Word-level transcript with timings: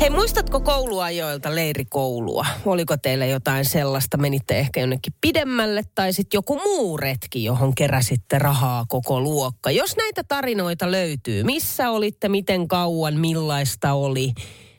Hei, 0.00 0.10
muistatko 0.10 0.60
kouluajoilta 0.60 1.54
leirikoulua? 1.54 2.46
Oliko 2.64 2.96
teillä 2.96 3.26
jotain 3.26 3.64
sellaista? 3.64 4.16
Menitte 4.16 4.58
ehkä 4.58 4.80
jonnekin 4.80 5.12
pidemmälle 5.20 5.82
tai 5.94 6.12
sitten 6.12 6.38
joku 6.38 6.58
muu 6.58 6.96
retki, 6.96 7.44
johon 7.44 7.74
keräsitte 7.74 8.38
rahaa 8.38 8.84
koko 8.88 9.20
luokka. 9.20 9.70
Jos 9.70 9.96
näitä 9.96 10.24
tarinoita 10.28 10.90
löytyy, 10.90 11.42
missä 11.42 11.90
olitte, 11.90 12.28
miten 12.28 12.68
kauan, 12.68 13.14
millaista 13.14 13.92
oli, 13.92 14.32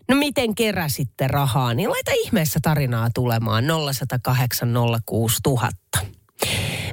no 0.07 0.15
miten 0.15 0.55
keräsitte 0.55 1.27
rahaa, 1.27 1.73
niin 1.73 1.89
laita 1.89 2.11
ihmeessä 2.15 2.59
tarinaa 2.61 3.09
tulemaan 3.13 3.63
0108 3.67 4.73
06000. 5.05 6.18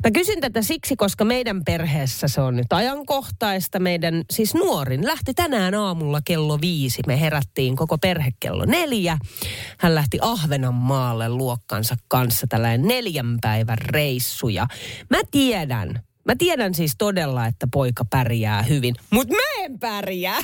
Mä 0.06 0.10
kysyn 0.10 0.41
tätä 0.41 0.62
siksi, 0.62 0.96
koska 0.96 1.24
meidän 1.24 1.65
perheessä 1.65 2.28
se 2.28 2.41
on 2.41 2.56
nyt 2.56 2.73
ajankohtaista. 2.73 3.78
Meidän 3.78 4.23
siis 4.30 4.55
nuorin 4.55 5.06
lähti 5.06 5.34
tänään 5.34 5.74
aamulla 5.74 6.20
kello 6.24 6.59
viisi. 6.60 7.02
Me 7.06 7.20
herättiin 7.20 7.77
koko 7.77 7.98
perhe 7.98 8.30
kello 8.41 8.65
neljä. 8.65 9.19
Hän 9.79 9.95
lähti 9.95 10.19
Ahvenanmaalle 10.20 11.29
luokkansa 11.29 11.96
kanssa 12.09 12.46
tällainen 12.48 12.88
neljän 12.88 13.38
päivän 13.41 13.79
reissu. 13.79 14.48
Ja 14.48 14.66
mä 15.10 15.19
tiedän, 15.30 16.02
Mä 16.27 16.37
tiedän 16.39 16.74
siis 16.74 16.95
todella, 16.99 17.46
että 17.46 17.66
poika 17.73 18.05
pärjää 18.05 18.63
hyvin, 18.63 18.95
mutta 19.10 19.35
mä 19.35 19.65
en 19.65 19.79
pärjää. 19.79 20.38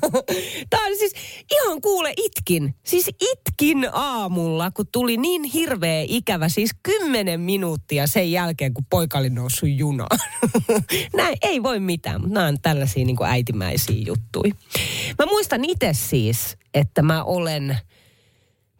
Tää 0.70 0.80
on 0.80 0.98
siis 0.98 1.12
ihan 1.52 1.80
kuule 1.80 2.12
itkin. 2.16 2.74
Siis 2.84 3.10
itkin 3.20 3.88
aamulla, 3.92 4.70
kun 4.70 4.86
tuli 4.92 5.16
niin 5.16 5.44
hirveä 5.44 6.04
ikävä, 6.08 6.48
siis 6.48 6.70
kymmenen 6.82 7.40
minuuttia 7.40 8.06
sen 8.06 8.32
jälkeen, 8.32 8.74
kun 8.74 8.84
poika 8.90 9.18
oli 9.18 9.30
noussut 9.30 9.68
junaan. 9.68 10.18
Näin, 11.16 11.36
ei 11.42 11.62
voi 11.62 11.80
mitään, 11.80 12.20
mutta 12.20 12.34
nämä 12.34 12.46
on 12.46 12.60
tällaisia 12.62 13.04
niin 13.04 13.16
äitimäisiä 13.24 14.02
juttuja. 14.06 14.54
Mä 15.18 15.26
muistan 15.26 15.64
itse 15.64 15.90
siis, 15.92 16.56
että 16.74 17.02
mä 17.02 17.24
olen... 17.24 17.78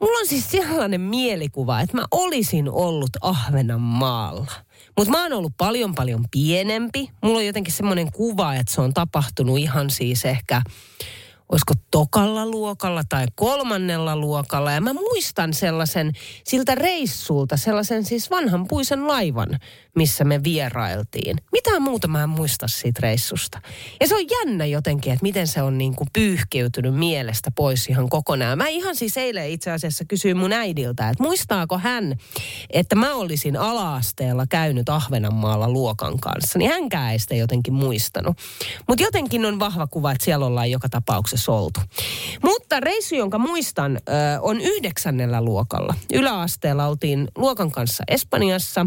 Mulla 0.01 0.19
on 0.19 0.27
siis 0.27 0.51
sellainen 0.51 1.01
mielikuva, 1.01 1.81
että 1.81 1.97
mä 1.97 2.05
olisin 2.11 2.71
ollut 2.71 3.11
Ahvenanmaalla– 3.21 4.53
mutta 4.97 5.11
mä 5.11 5.23
oon 5.23 5.33
ollut 5.33 5.53
paljon 5.59 5.95
paljon 5.95 6.25
pienempi. 6.31 7.11
Mulla 7.23 7.39
on 7.39 7.47
jotenkin 7.47 7.73
semmoinen 7.73 8.13
kuva, 8.13 8.55
että 8.55 8.75
se 8.75 8.81
on 8.81 8.95
tapahtunut 8.95 9.59
ihan 9.59 9.91
siis 9.91 10.25
ehkä 10.25 10.63
olisiko 11.53 11.75
tokalla 11.91 12.47
luokalla 12.47 13.03
tai 13.09 13.27
kolmannella 13.35 14.17
luokalla. 14.17 14.73
Ja 14.73 14.81
mä 14.81 14.93
muistan 14.93 15.55
sellaisen 15.55 16.13
siltä 16.45 16.75
reissulta, 16.75 17.57
sellaisen 17.57 18.05
siis 18.05 18.31
vanhan 18.31 18.69
puisen 18.69 19.09
laivan, 19.09 19.49
missä 19.97 20.25
me 20.25 20.45
vierailtiin. 20.45 21.37
Mitään 21.53 21.83
muuta 21.83 22.09
mä 22.09 22.23
en 22.23 22.29
muista 22.29 22.69
siitä 22.69 23.01
reissusta. 23.03 23.61
Ja 24.01 24.09
se 24.09 24.15
on 24.15 24.25
jännä 24.31 24.67
jotenkin, 24.67 25.13
että 25.13 25.23
miten 25.23 25.47
se 25.47 25.63
on 25.63 25.79
niin 25.79 25.97
kuin 25.97 26.09
pyyhkeytynyt 26.13 26.95
mielestä 26.95 27.51
pois 27.51 27.89
ihan 27.89 28.09
kokonaan. 28.09 28.59
Mä 28.59 28.69
ihan 28.69 28.97
siis 28.97 29.17
eilen 29.17 29.51
itse 29.51 29.71
asiassa 29.71 30.05
kysyin 30.05 30.37
mun 30.37 30.53
äidiltä, 30.53 31.09
että 31.09 31.23
muistaako 31.23 31.79
hän, 31.79 32.17
että 32.71 32.95
mä 32.95 33.15
olisin 33.15 33.57
alaasteella 33.57 34.47
käynyt 34.47 34.89
Ahvenanmaalla 34.89 35.69
luokan 35.69 36.19
kanssa. 36.19 36.59
Niin 36.59 36.71
hänkään 36.71 37.13
ei 37.13 37.19
sitä 37.19 37.35
jotenkin 37.35 37.75
muistanut. 37.75 38.39
Mutta 38.89 39.05
jotenkin 39.05 39.45
on 39.47 39.59
vahva 39.59 39.87
kuva, 39.87 40.13
että 40.13 40.25
siellä 40.25 40.47
ollaan 40.47 40.71
joka 40.71 40.89
tapauksessa 40.89 41.42
oltu. 41.49 41.81
Mutta 42.43 42.81
reissu, 42.81 43.15
jonka 43.15 43.39
muistan, 43.39 43.99
on 44.41 44.61
yhdeksännellä 44.61 45.43
luokalla. 45.43 45.95
Yläasteella 46.13 46.87
oltiin 46.87 47.29
luokan 47.37 47.71
kanssa 47.71 48.05
Espanjassa. 48.09 48.87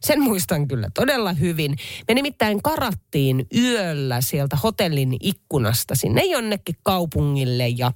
Sen 0.00 0.22
muistan 0.22 0.68
kyllä 0.68 0.88
todella 0.94 1.32
hyvin. 1.32 1.76
Me 2.08 2.14
nimittäin 2.14 2.62
karattiin 2.62 3.46
yöllä 3.56 4.20
sieltä 4.20 4.56
hotellin 4.56 5.16
ikkunasta 5.20 5.94
sinne 5.94 6.24
jonnekin 6.24 6.76
kaupungille 6.82 7.68
ja 7.68 7.92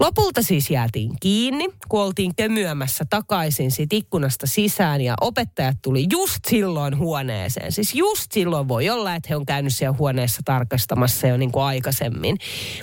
lopulta 0.00 0.42
siis 0.42 0.70
jäätiin 0.70 1.12
kiinni, 1.20 1.68
kun 1.88 2.00
oltiin 2.00 2.34
kömyämässä 2.36 3.04
takaisin 3.10 3.70
siitä 3.70 3.96
ikkunasta 3.96 4.46
sisään 4.46 5.00
ja 5.00 5.14
opettajat 5.20 5.76
tuli 5.82 6.06
just 6.12 6.38
silloin 6.48 6.98
huoneeseen. 6.98 7.72
Siis 7.72 7.94
just 7.94 8.32
silloin 8.32 8.68
voi 8.68 8.90
olla, 8.90 9.14
että 9.14 9.26
he 9.28 9.36
on 9.36 9.46
käynyt 9.46 9.74
siellä 9.74 9.96
huoneessa 9.98 10.42
tarkastamassa 10.44 11.26
jo 11.26 11.36
niin 11.36 11.52
kuin 11.52 11.64
aikaisemmin. 11.64 12.36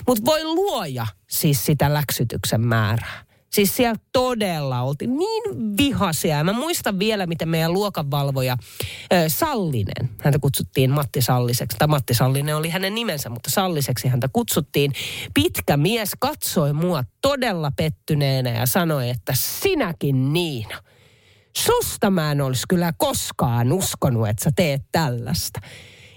Mutta 0.06 0.24
voi 0.24 0.53
luoja 0.54 1.06
siis 1.30 1.66
sitä 1.66 1.94
läksytyksen 1.94 2.60
määrää. 2.60 3.24
Siis 3.52 3.76
siellä 3.76 3.98
todella 4.12 4.82
oltiin 4.82 5.16
niin 5.16 5.76
vihaisia. 5.76 6.44
Mä 6.44 6.52
muistan 6.52 6.98
vielä, 6.98 7.26
miten 7.26 7.48
meidän 7.48 7.72
luokanvalvoja 7.72 8.56
Sallinen, 9.28 10.10
häntä 10.20 10.38
kutsuttiin 10.38 10.90
Matti 10.90 11.22
Salliseksi, 11.22 11.78
tai 11.78 11.88
Matti 11.88 12.14
Sallinen 12.14 12.56
oli 12.56 12.68
hänen 12.68 12.94
nimensä, 12.94 13.28
mutta 13.28 13.50
Salliseksi 13.50 14.08
häntä 14.08 14.28
kutsuttiin. 14.32 14.92
Pitkä 15.34 15.76
mies 15.76 16.10
katsoi 16.18 16.72
mua 16.72 17.04
todella 17.22 17.70
pettyneenä 17.76 18.50
ja 18.50 18.66
sanoi, 18.66 19.10
että 19.10 19.32
sinäkin 19.36 20.32
Niina. 20.32 20.82
Susta 21.56 22.10
mä 22.10 22.32
en 22.32 22.40
olisi 22.40 22.62
kyllä 22.68 22.92
koskaan 22.98 23.72
uskonut, 23.72 24.28
että 24.28 24.44
sä 24.44 24.50
teet 24.56 24.82
tällaista. 24.92 25.60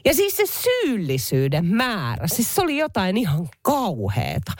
Ja 0.07 0.13
siis 0.13 0.37
se 0.37 0.43
syyllisyyden 0.45 1.65
määrä, 1.65 2.27
siis 2.27 2.55
se 2.55 2.61
oli 2.61 2.77
jotain 2.77 3.17
ihan 3.17 3.49
kauheeta. 3.61 4.51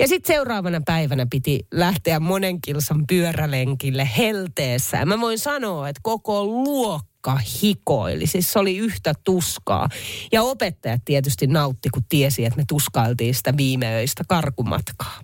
Ja 0.00 0.08
sitten 0.08 0.34
seuraavana 0.34 0.80
päivänä 0.86 1.26
piti 1.30 1.66
lähteä 1.72 2.20
monen 2.20 2.60
kilsan 2.60 3.04
pyörälenkille 3.06 4.08
helteessä. 4.18 4.96
Ja 4.96 5.06
mä 5.06 5.20
voin 5.20 5.38
sanoa, 5.38 5.88
että 5.88 6.00
koko 6.02 6.44
luokka 6.44 7.40
hikoili. 7.62 8.26
Siis 8.26 8.52
se 8.52 8.58
oli 8.58 8.76
yhtä 8.76 9.12
tuskaa. 9.24 9.88
Ja 10.32 10.42
opettajat 10.42 11.02
tietysti 11.04 11.46
nautti, 11.46 11.88
kun 11.90 12.02
tiesi, 12.08 12.44
että 12.44 12.56
me 12.56 12.64
tuskailtiin 12.68 13.34
sitä 13.34 13.56
viimeöistä 13.56 14.24
karkumatkaa. 14.28 15.20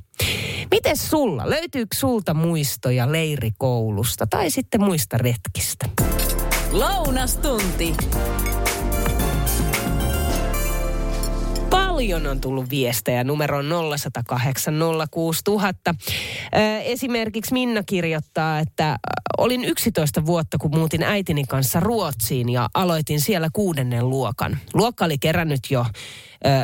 Miten 0.70 0.96
sulla? 0.96 1.50
Löytyykö 1.50 1.96
sulta 1.96 2.34
muistoja 2.34 3.12
leirikoulusta 3.12 4.26
tai 4.26 4.50
sitten 4.50 4.80
muista 4.80 5.18
retkistä? 5.18 5.88
Lounastunti. 6.72 7.96
Paljon 11.92 12.26
on 12.26 12.40
tullut 12.40 12.70
viestejä 12.70 13.24
numero 13.24 13.62
0108 13.62 14.74
06000. 15.10 15.94
Esimerkiksi 16.84 17.52
Minna 17.52 17.82
kirjoittaa, 17.86 18.58
että 18.58 18.98
olin 19.38 19.64
11 19.64 20.26
vuotta, 20.26 20.58
kun 20.58 20.70
muutin 20.74 21.02
äitini 21.02 21.44
kanssa 21.44 21.80
Ruotsiin 21.80 22.48
ja 22.48 22.68
aloitin 22.74 23.20
siellä 23.20 23.48
kuudennen 23.52 24.10
luokan. 24.10 24.58
Luokka 24.74 25.04
oli 25.04 25.18
kerännyt 25.18 25.70
jo 25.70 25.86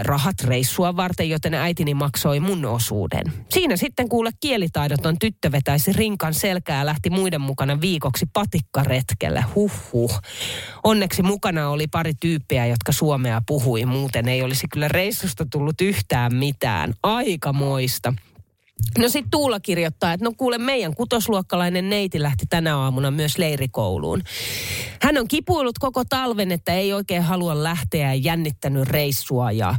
rahat 0.03 0.41
reissua 0.45 0.97
varten, 0.97 1.31
joten 1.31 1.55
äitini 1.55 1.95
maksoi 1.95 2.41
mun 2.41 2.65
osuuden. 2.65 3.23
Siinä 3.51 3.77
sitten 3.77 4.09
kuule 4.09 4.31
kielitaidoton 4.41 5.19
tyttö 5.19 5.53
vetäisi 5.53 5.93
rinkan 5.93 6.35
selkää 6.35 6.79
ja 6.79 6.87
lähti 6.87 7.11
muiden 7.11 7.41
mukana 7.41 7.81
viikoksi 7.81 8.27
patikkaretkelle. 8.33 9.45
Huhhuh. 9.55 10.21
Onneksi 10.85 11.23
mukana 11.23 11.69
oli 11.69 11.87
pari 11.87 12.13
tyyppiä, 12.21 12.67
jotka 12.67 12.93
suomea 12.93 13.43
puhui. 13.47 13.85
Muuten 13.85 14.29
ei 14.29 14.43
olisi 14.43 14.67
kyllä 14.73 14.89
reissusta 14.89 15.47
tullut 15.51 15.81
yhtään 15.81 16.35
mitään. 16.35 16.95
Aikamoista. 17.03 18.15
No 18.99 19.09
sitten 19.09 19.31
Tuula 19.31 19.61
kirjoittaa, 19.61 20.13
että 20.13 20.25
no 20.25 20.33
kuule 20.37 20.59
meidän 20.59 20.95
kutosluokkalainen 20.95 21.91
neiti 21.91 22.23
lähti 22.23 22.47
tänä 22.51 22.79
aamuna 22.79 23.11
myös 23.11 23.39
leirikouluun. 23.39 24.23
Hän 25.03 25.19
on 25.19 25.29
kipuillut 25.29 25.79
koko 25.79 26.05
talven, 26.05 26.53
että 26.53 26.73
ei 26.73 26.93
oikein 26.93 27.23
halua 27.23 27.63
lähteä 27.63 28.15
ja 28.15 28.21
jännittänyt 28.21 28.89
reissua 28.89 29.53
ja 29.53 29.75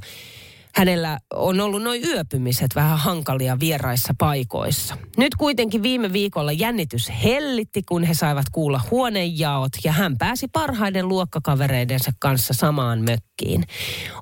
hänellä 0.76 1.20
on 1.34 1.60
ollut 1.60 1.84
noin 1.84 2.06
yöpymiset 2.06 2.76
vähän 2.76 3.00
hankalia 3.00 3.60
vieraissa 3.60 4.14
paikoissa. 4.18 4.98
Nyt 5.18 5.36
kuitenkin 5.36 5.84
viime 5.84 6.14
viikolla 6.14 6.52
jännitys 6.52 7.12
hellitti, 7.24 7.84
kun 7.84 8.04
he 8.04 8.14
saivat 8.14 8.46
kuulla 8.52 8.82
huonejaot 8.92 9.72
ja 9.84 9.92
hän 9.92 10.18
pääsi 10.18 10.48
parhaiden 10.48 11.08
luokkakavereidensa 11.08 12.12
kanssa 12.20 12.54
samaan 12.54 13.00
mökkiin. 13.00 13.64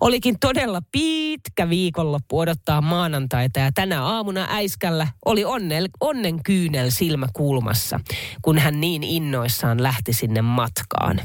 Olikin 0.01 0.39
todella 0.39 0.81
pitkä 0.91 1.69
viikonloppu 1.69 2.39
odottaa 2.39 2.81
maanantaita 2.81 3.59
ja 3.59 3.71
tänä 3.71 4.03
aamuna 4.03 4.47
äiskällä 4.49 5.07
oli 5.25 5.45
onnel, 5.45 5.87
onnen 5.99 6.43
kyynel 6.43 6.89
silmä 6.89 7.27
kulmassa, 7.33 7.99
kun 8.41 8.57
hän 8.57 8.81
niin 8.81 9.03
innoissaan 9.03 9.83
lähti 9.83 10.13
sinne 10.13 10.41
matkaan. 10.41 11.21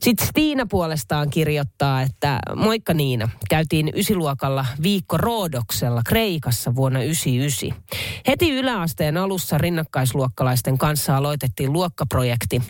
Sitten 0.00 0.26
Stiina 0.26 0.66
puolestaan 0.66 1.30
kirjoittaa, 1.30 2.02
että 2.02 2.40
moikka 2.56 2.94
Niina, 2.94 3.28
käytiin 3.50 3.92
ysiluokalla 3.94 4.66
viikko 4.82 5.16
Roodoksella 5.16 6.02
Kreikassa 6.06 6.74
vuonna 6.74 7.02
99. 7.02 7.82
Heti 8.26 8.50
yläasteen 8.50 9.16
alussa 9.16 9.58
rinnakkaisluokkalaisten 9.58 10.78
kanssa 10.78 11.16
aloitettiin 11.16 11.72
luokkaprojekti, 11.72 12.62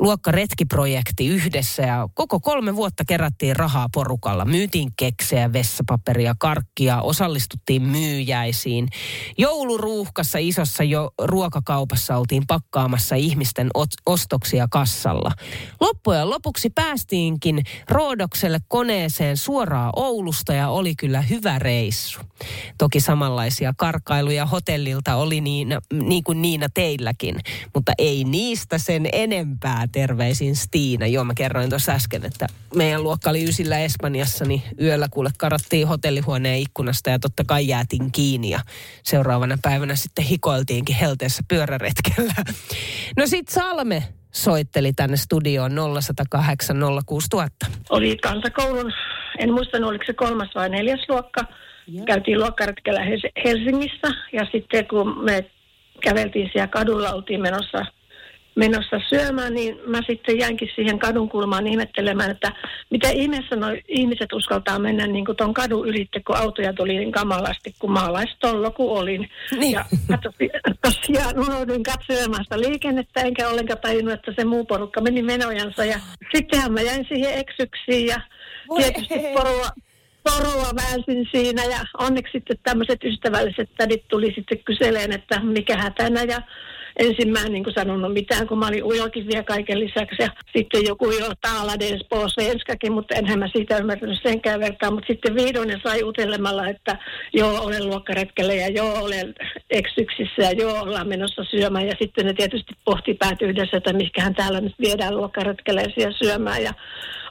luokkaretkiprojekti 0.00 1.26
yhdessä 1.26 1.82
ja 1.82 2.08
koko 2.14 2.40
kolme 2.40 2.76
vuotta 2.76 3.04
kerättiin 3.04 3.56
rahaa 3.56 3.88
porukalla. 3.94 4.44
Myytiin 4.44 4.92
keksejä, 4.96 5.52
vessapaperia, 5.52 6.34
karkkia, 6.38 7.02
osallistuttiin 7.02 7.82
myyjäisiin. 7.82 8.88
Jouluruuhkassa 9.38 10.38
isossa 10.40 10.84
jo 10.84 11.10
ruokakaupassa 11.22 12.16
oltiin 12.16 12.46
pakkaamassa 12.46 13.14
ihmisten 13.14 13.70
ostoksia 14.06 14.66
kassalla. 14.70 15.30
Loppujen 15.80 16.30
lopuksi 16.30 16.63
päästiinkin 16.70 17.62
Roodokselle 17.90 18.58
koneeseen 18.68 19.36
suoraan 19.36 19.92
Oulusta 19.96 20.52
ja 20.52 20.68
oli 20.68 20.94
kyllä 20.94 21.22
hyvä 21.22 21.58
reissu. 21.58 22.20
Toki 22.78 23.00
samanlaisia 23.00 23.74
karkailuja 23.76 24.46
hotellilta 24.46 25.14
oli 25.14 25.40
niin, 25.40 25.68
niin 25.92 26.24
kuin 26.24 26.42
Niina 26.42 26.66
teilläkin, 26.74 27.40
mutta 27.74 27.92
ei 27.98 28.24
niistä 28.24 28.78
sen 28.78 29.08
enempää 29.12 29.88
terveisin 29.92 30.56
Stiina. 30.56 31.06
Joo, 31.06 31.24
mä 31.24 31.34
kerroin 31.34 31.70
tuossa 31.70 31.92
äsken, 31.92 32.26
että 32.26 32.46
meidän 32.74 33.02
luokka 33.02 33.30
oli 33.30 33.44
ysillä 33.44 33.78
Espanjassa, 33.78 34.44
niin 34.44 34.62
yöllä 34.80 35.08
kuule 35.10 35.30
karattiin 35.38 35.88
hotellihuoneen 35.88 36.58
ikkunasta 36.58 37.10
ja 37.10 37.18
totta 37.18 37.44
kai 37.46 37.68
jäätiin 37.68 38.12
kiinni 38.12 38.50
ja 38.50 38.60
seuraavana 39.02 39.58
päivänä 39.62 39.96
sitten 39.96 40.24
hikoiltiinkin 40.24 40.96
helteessä 40.96 41.42
pyöräretkellä. 41.48 42.34
No 43.16 43.26
sit 43.26 43.48
Salme 43.48 44.02
soitteli 44.34 44.92
tänne 44.92 45.16
studioon 45.16 45.72
0108 46.00 46.76
06000. 47.06 47.66
Oli 47.90 48.16
kansakoulun, 48.16 48.92
en 49.38 49.52
muista 49.52 49.78
oliko 49.86 50.04
se 50.06 50.12
kolmas 50.12 50.54
vai 50.54 50.68
neljäs 50.68 51.00
luokka. 51.08 51.40
Ja. 51.86 52.04
Käytiin 52.04 52.40
luokkaretkellä 52.40 53.00
Helsingissä 53.44 54.08
ja 54.32 54.46
sitten 54.52 54.86
kun 54.88 55.24
me 55.24 55.50
käveltiin 56.00 56.50
siellä 56.52 56.66
kadulla, 56.66 57.12
oltiin 57.12 57.42
menossa 57.42 57.86
menossa 58.56 59.00
syömään, 59.08 59.54
niin 59.54 59.78
mä 59.86 60.00
sitten 60.06 60.38
jäinkin 60.38 60.70
siihen 60.74 60.98
kadun 60.98 61.28
kulmaan 61.28 61.66
ihmettelemään, 61.66 62.30
että 62.30 62.52
mitä 62.90 63.10
ihmeessä 63.10 63.56
noi 63.56 63.82
ihmiset 63.88 64.32
uskaltaa 64.32 64.78
mennä 64.78 65.06
niin 65.06 65.24
kuin 65.24 65.36
ton 65.36 65.54
kadun 65.54 65.88
ylitte, 65.88 66.20
kun 66.26 66.36
autoja 66.36 66.72
tuli 66.72 66.96
niin 66.96 67.12
kamalasti, 67.12 67.74
kun 67.78 67.92
maalaistollo 67.92 68.70
kun 68.70 68.98
olin. 68.98 69.28
Niin. 69.58 69.72
Ja 69.72 69.84
tosiaan 70.82 71.38
unohdin 71.38 71.82
katselemaan 71.82 72.44
sitä 72.44 72.60
liikennettä, 72.60 73.20
enkä 73.20 73.48
ollenkaan 73.48 73.80
tajunnut, 73.80 74.14
että 74.14 74.32
se 74.36 74.44
muu 74.44 74.64
porukka 74.64 75.00
meni 75.00 75.22
menojansa. 75.22 75.84
Ja 75.84 76.00
sittenhän 76.36 76.72
mä 76.72 76.80
jäin 76.80 77.06
siihen 77.08 77.38
eksyksiin 77.38 78.06
ja 78.06 78.20
Voi 78.68 78.82
tietysti 78.82 79.14
porua, 79.34 79.68
porua 80.24 80.70
väänsin 80.76 81.28
siinä 81.32 81.64
ja 81.64 81.78
onneksi 81.98 82.32
sitten 82.32 82.58
tämmöiset 82.62 83.04
ystävälliset 83.04 83.70
tädit 83.76 84.08
tuli 84.08 84.32
sitten 84.34 84.58
kyseleen, 84.64 85.12
että 85.12 85.40
mikä 85.40 85.76
hätänä 85.76 86.22
ja 86.22 86.42
ensin 86.98 87.32
mä 87.32 87.40
en 87.40 87.52
niin 87.52 87.64
kuin 87.64 87.74
sanonut 87.74 88.12
mitään, 88.12 88.46
kun 88.46 88.58
mä 88.58 88.68
olin 88.68 88.84
ujokin 88.84 89.26
vielä 89.26 89.42
kaiken 89.42 89.80
lisäksi. 89.80 90.22
Ja 90.22 90.28
sitten 90.56 90.84
joku 90.84 91.10
jo 91.10 91.26
taalades 91.40 92.04
på 92.08 92.28
svenskakin, 92.28 92.92
mutta 92.92 93.14
enhän 93.14 93.38
mä 93.38 93.48
siitä 93.48 93.78
ymmärtänyt 93.78 94.18
senkään 94.22 94.60
vertaa. 94.60 94.90
Mutta 94.90 95.06
sitten 95.06 95.34
vihdoin 95.34 95.80
sai 95.82 96.02
utelemalla, 96.02 96.68
että 96.68 96.98
joo, 97.32 97.60
olen 97.60 97.86
luokkaretkellä 97.86 98.54
ja 98.54 98.68
joo, 98.68 98.94
olen 99.02 99.34
eksyksissä 99.70 100.42
ja 100.42 100.52
joo, 100.52 100.80
ollaan 100.80 101.08
menossa 101.08 101.44
syömään. 101.44 101.86
Ja 101.86 101.94
sitten 102.02 102.26
ne 102.26 102.32
tietysti 102.32 102.74
pohti 102.84 103.14
päät 103.14 103.42
yhdessä, 103.42 103.76
että 103.76 103.92
mihinkähän 103.92 104.34
täällä 104.34 104.60
nyt 104.60 104.74
viedään 104.80 105.16
luokkaretkellä 105.16 105.82
ja 105.96 106.12
syömään. 106.22 106.62
Ja 106.62 106.72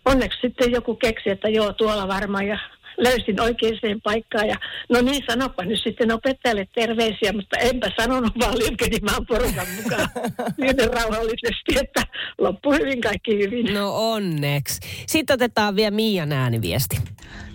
onneksi 0.06 0.40
sitten 0.42 0.72
joku 0.72 0.96
keksi, 0.96 1.30
että 1.30 1.50
joo, 1.50 1.74
tuolla 1.74 2.08
varmaan 2.08 2.48
ja 2.48 2.60
löysin 2.98 3.42
oikeaan 3.42 4.02
paikkaan. 4.04 4.48
Ja 4.48 4.56
no 4.90 5.02
niin, 5.02 5.24
sanopa 5.30 5.64
nyt 5.64 5.80
sitten 5.84 6.12
opettajalle 6.12 6.68
terveisiä, 6.76 7.34
mutta 7.34 7.58
enpä 7.58 7.92
sanonut 8.00 8.40
vaan 8.40 8.60
liukenimään 8.60 9.26
porukan 9.26 9.68
mukaan 9.84 10.10
yhden 10.64 10.94
rauhallisesti, 10.94 11.78
että 11.82 12.04
loppu 12.38 12.72
hyvin 12.72 13.02
kaikki 13.02 13.38
hyvin. 13.38 13.74
No 13.74 14.12
onneksi. 14.12 14.80
Sitten 15.08 15.34
otetaan 15.34 15.76
vielä 15.76 15.92
Miian 15.92 16.32
ääniviesti. 16.32 16.98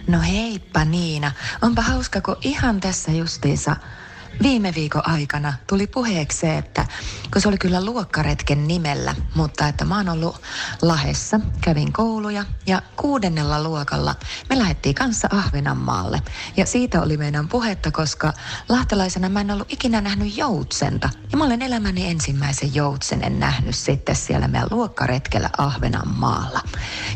No 0.09 0.19
heippa 0.21 0.85
Niina. 0.85 1.33
Onpa 1.63 1.83
hauska, 1.83 2.21
kun 2.21 2.37
ihan 2.43 2.81
tässä 2.81 3.13
justiinsa 3.13 3.77
viime 4.43 4.75
viikon 4.75 5.09
aikana 5.09 5.55
tuli 5.67 5.87
puheeksi 5.87 6.49
että 6.49 6.87
kun 7.33 7.43
se 7.43 7.49
oli 7.49 7.59
kyllä 7.59 7.85
luokkaretken 7.85 8.69
nimellä, 8.69 9.15
mutta 9.35 9.69
että 9.69 9.85
mä 9.85 9.97
oon 9.97 10.09
ollut 10.09 10.43
Lahessa, 10.83 11.41
kävin 11.61 11.93
kouluja 11.93 12.45
ja 12.67 12.83
kuudennella 12.97 13.63
luokalla 13.63 14.15
me 14.51 14.59
lähdettiin 14.59 14.95
kanssa 14.95 15.29
Ahvenanmaalle. 15.33 16.23
Ja 16.57 16.67
siitä 16.67 17.03
oli 17.03 17.17
meidän 17.17 17.49
puhetta, 17.49 17.91
koska 17.91 18.33
lahtelaisena 18.69 19.29
mä 19.29 19.41
en 19.41 19.51
ollut 19.51 19.73
ikinä 19.73 20.01
nähnyt 20.01 20.37
joutsenta. 20.37 21.11
Ja 21.33 21.39
mä 21.39 21.45
olen 21.45 21.63
elämäni 21.63 22.11
ensimmäisen 22.11 22.75
joutsenen 22.75 23.41
nähnyt 23.41 23.77
sitten 23.77 24.17
siellä 24.17 24.49
meidän 24.49 24.69
luokkaretkellä 24.71 25.51
Ahvenanmaalla. 25.59 26.61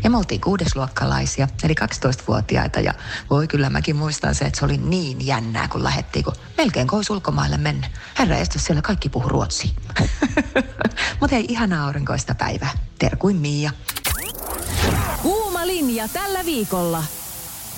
Ja 0.04 0.10
me 0.10 0.16
oltiin 0.16 0.40
kuudesluokkalaisia, 0.40 1.48
eli 1.62 1.74
12-vuotiaita 1.80 2.80
ja 2.80 2.94
voi 3.30 3.48
kyllä 3.48 3.70
mäkin 3.70 3.96
muistan 3.96 4.34
se, 4.34 4.44
että 4.44 4.58
se 4.58 4.64
oli 4.64 4.76
niin 4.76 5.26
jännää, 5.26 5.68
kun 5.68 5.84
lähettiin, 5.84 6.24
kun 6.24 6.34
melkein 6.56 6.86
kois 6.86 7.10
ulkomaille 7.12 7.56
mennä. 7.56 7.90
Herra 8.18 8.36
estä 8.36 8.58
siellä 8.58 8.82
kaikki 8.82 9.08
puhuu 9.08 9.28
ruotsia. 9.28 9.70
Mutta 11.20 11.36
ei 11.36 11.44
ihanaa 11.48 11.86
aurinkoista 11.86 12.34
päivää. 12.34 12.70
Terkuin 12.98 13.36
Miia. 13.36 13.70
Kuuma 15.22 15.66
linja 15.66 16.08
tällä 16.08 16.44
viikolla. 16.44 17.04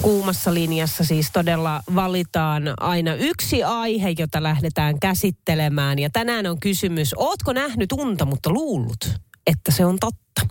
Kuumassa 0.02 0.54
linjassa 0.54 1.04
siis 1.04 1.30
todella 1.32 1.82
valitaan 1.94 2.62
aina 2.80 3.14
yksi 3.14 3.62
aihe, 3.62 4.14
jota 4.18 4.42
lähdetään 4.42 5.00
käsittelemään. 5.00 5.98
Ja 5.98 6.10
tänään 6.10 6.46
on 6.46 6.60
kysymys, 6.60 7.14
ootko 7.16 7.52
nähnyt 7.52 7.92
unta, 7.92 8.24
mutta 8.24 8.50
luullut, 8.50 9.20
että 9.46 9.72
se 9.72 9.84
on 9.84 9.96
totta? 10.00 10.46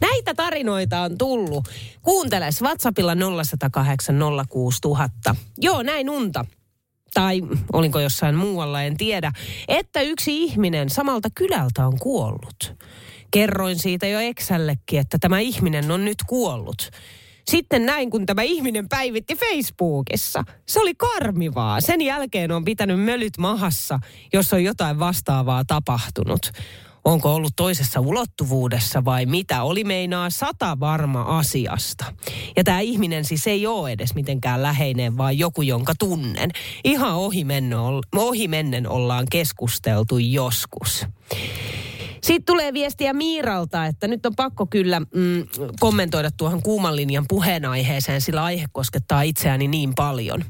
Näitä 0.00 0.34
tarinoita 0.34 1.00
on 1.00 1.18
tullut. 1.18 1.68
Kuunteles 2.02 2.62
WhatsAppilla 2.62 3.14
0108 3.14 4.16
06000. 4.48 5.36
Joo, 5.58 5.82
näin 5.82 6.10
unta 6.10 6.44
tai 7.14 7.40
olinko 7.72 8.00
jossain 8.00 8.34
muualla, 8.34 8.82
en 8.82 8.96
tiedä, 8.96 9.32
että 9.68 10.00
yksi 10.00 10.42
ihminen 10.42 10.90
samalta 10.90 11.28
kylältä 11.34 11.86
on 11.86 11.98
kuollut. 11.98 12.74
Kerroin 13.30 13.78
siitä 13.78 14.06
jo 14.06 14.18
Eksällekin, 14.18 15.00
että 15.00 15.18
tämä 15.20 15.38
ihminen 15.38 15.90
on 15.90 16.04
nyt 16.04 16.18
kuollut. 16.26 16.90
Sitten 17.50 17.86
näin, 17.86 18.10
kun 18.10 18.26
tämä 18.26 18.42
ihminen 18.42 18.88
päivitti 18.88 19.36
Facebookissa. 19.36 20.44
Se 20.66 20.80
oli 20.80 20.94
karmivaa. 20.94 21.80
Sen 21.80 22.00
jälkeen 22.00 22.52
on 22.52 22.64
pitänyt 22.64 23.00
mölyt 23.00 23.38
mahassa, 23.38 23.98
jos 24.32 24.52
on 24.52 24.64
jotain 24.64 24.98
vastaavaa 24.98 25.64
tapahtunut 25.64 26.52
onko 27.04 27.34
ollut 27.34 27.52
toisessa 27.56 28.00
ulottuvuudessa 28.00 29.04
vai 29.04 29.26
mitä, 29.26 29.62
oli 29.62 29.84
meinaa 29.84 30.30
sata 30.30 30.80
varma 30.80 31.22
asiasta. 31.22 32.04
Ja 32.56 32.64
tämä 32.64 32.80
ihminen 32.80 33.24
siis 33.24 33.46
ei 33.46 33.66
ole 33.66 33.92
edes 33.92 34.14
mitenkään 34.14 34.62
läheinen, 34.62 35.16
vaan 35.16 35.38
joku, 35.38 35.62
jonka 35.62 35.92
tunnen. 35.98 36.50
Ihan 36.84 37.14
ohi 38.16 38.48
mennen 38.48 38.88
ollaan 38.88 39.26
keskusteltu 39.30 40.18
joskus. 40.18 41.06
Sitten 42.24 42.44
tulee 42.44 42.72
viestiä 42.72 43.12
Miiralta, 43.12 43.86
että 43.86 44.08
nyt 44.08 44.26
on 44.26 44.32
pakko 44.36 44.66
kyllä 44.66 45.00
mm, 45.00 45.46
kommentoida 45.80 46.30
tuohon 46.36 46.62
kuuman 46.62 46.96
linjan 46.96 47.24
puheenaiheeseen, 47.28 48.20
sillä 48.20 48.44
aihe 48.44 48.64
koskettaa 48.72 49.22
itseäni 49.22 49.68
niin 49.68 49.94
paljon. 49.94 50.44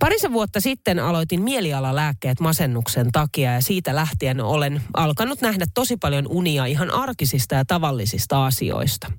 Parisen 0.00 0.32
vuotta 0.32 0.60
sitten 0.60 0.98
aloitin 0.98 1.42
mielialalääkkeet 1.42 2.40
masennuksen 2.40 3.12
takia 3.12 3.52
ja 3.52 3.60
siitä 3.60 3.94
lähtien 3.94 4.40
olen 4.40 4.82
alkanut 4.94 5.40
nähdä 5.40 5.64
tosi 5.74 5.96
paljon 5.96 6.26
unia 6.28 6.64
ihan 6.64 6.90
arkisista 6.90 7.54
ja 7.54 7.64
tavallisista 7.64 8.46
asioista. 8.46 9.12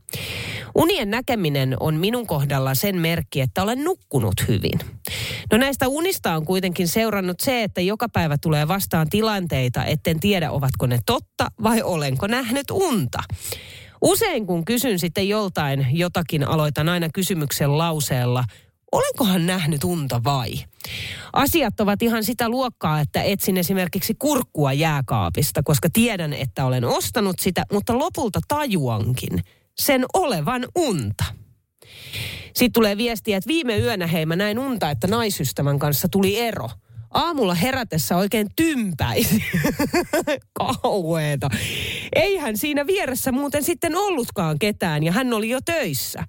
Unien 0.75 1.09
näkeminen 1.09 1.75
on 1.79 1.95
minun 1.95 2.27
kohdalla 2.27 2.75
sen 2.75 2.95
merkki, 2.95 3.41
että 3.41 3.63
olen 3.63 3.83
nukkunut 3.83 4.47
hyvin. 4.47 4.79
No 5.51 5.57
näistä 5.57 5.87
unista 5.87 6.35
on 6.35 6.45
kuitenkin 6.45 6.87
seurannut 6.87 7.39
se, 7.39 7.63
että 7.63 7.81
joka 7.81 8.09
päivä 8.09 8.37
tulee 8.37 8.67
vastaan 8.67 9.09
tilanteita, 9.09 9.85
etten 9.85 10.19
tiedä 10.19 10.51
ovatko 10.51 10.87
ne 10.87 10.99
totta 11.05 11.47
vai 11.63 11.81
olenko 11.89 12.27
nähnyt 12.27 12.71
unta. 12.71 13.19
Usein 14.01 14.47
kun 14.47 14.65
kysyn 14.65 14.99
sitten 14.99 15.29
joltain 15.29 15.87
jotakin, 15.91 16.47
aloitan 16.47 16.89
aina 16.89 17.09
kysymyksen 17.13 17.77
lauseella, 17.77 18.43
olenkohan 18.91 19.45
nähnyt 19.45 19.83
unta 19.83 20.23
vai? 20.23 20.53
Asiat 21.33 21.79
ovat 21.79 22.01
ihan 22.01 22.23
sitä 22.23 22.49
luokkaa, 22.49 22.99
että 22.99 23.21
etsin 23.21 23.57
esimerkiksi 23.57 24.15
kurkkua 24.19 24.73
jääkaapista, 24.73 25.63
koska 25.63 25.89
tiedän, 25.93 26.33
että 26.33 26.65
olen 26.65 26.85
ostanut 26.85 27.39
sitä, 27.39 27.63
mutta 27.71 27.97
lopulta 27.97 28.39
tajuankin 28.47 29.43
sen 29.79 30.05
olevan 30.13 30.67
unta. 30.75 31.23
Sitten 32.45 32.73
tulee 32.73 32.97
viestiä, 32.97 33.37
että 33.37 33.47
viime 33.47 33.77
yönä 33.77 34.07
hei 34.07 34.25
mä 34.25 34.35
näin 34.35 34.59
unta, 34.59 34.89
että 34.89 35.07
naisystävän 35.07 35.79
kanssa 35.79 36.07
tuli 36.11 36.39
ero. 36.39 36.69
Aamulla 37.11 37.53
herätessä 37.53 38.17
oikein 38.17 38.47
tympäisi. 38.55 39.43
Kauheeta. 40.59 41.49
Eihän 42.15 42.57
siinä 42.57 42.87
vieressä 42.87 43.31
muuten 43.31 43.63
sitten 43.63 43.95
ollutkaan 43.95 44.59
ketään 44.59 45.03
ja 45.03 45.11
hän 45.11 45.33
oli 45.33 45.49
jo 45.49 45.59
töissä. 45.65 46.23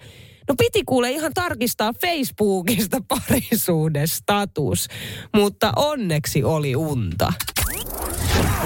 No 0.49 0.54
piti 0.58 0.82
kuule 0.87 1.10
ihan 1.10 1.32
tarkistaa 1.34 1.92
Facebookista 1.92 2.99
parisuuden 3.08 4.08
status, 4.08 4.88
mutta 5.34 5.72
onneksi 5.76 6.44
oli 6.44 6.76
unta. 6.76 7.32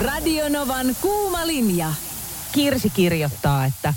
Radionovan 0.05 0.97
kuuma 1.01 1.47
linja. 1.47 1.93
Kirsi 2.53 2.91
kirjoittaa, 2.91 3.65
että 3.65 3.95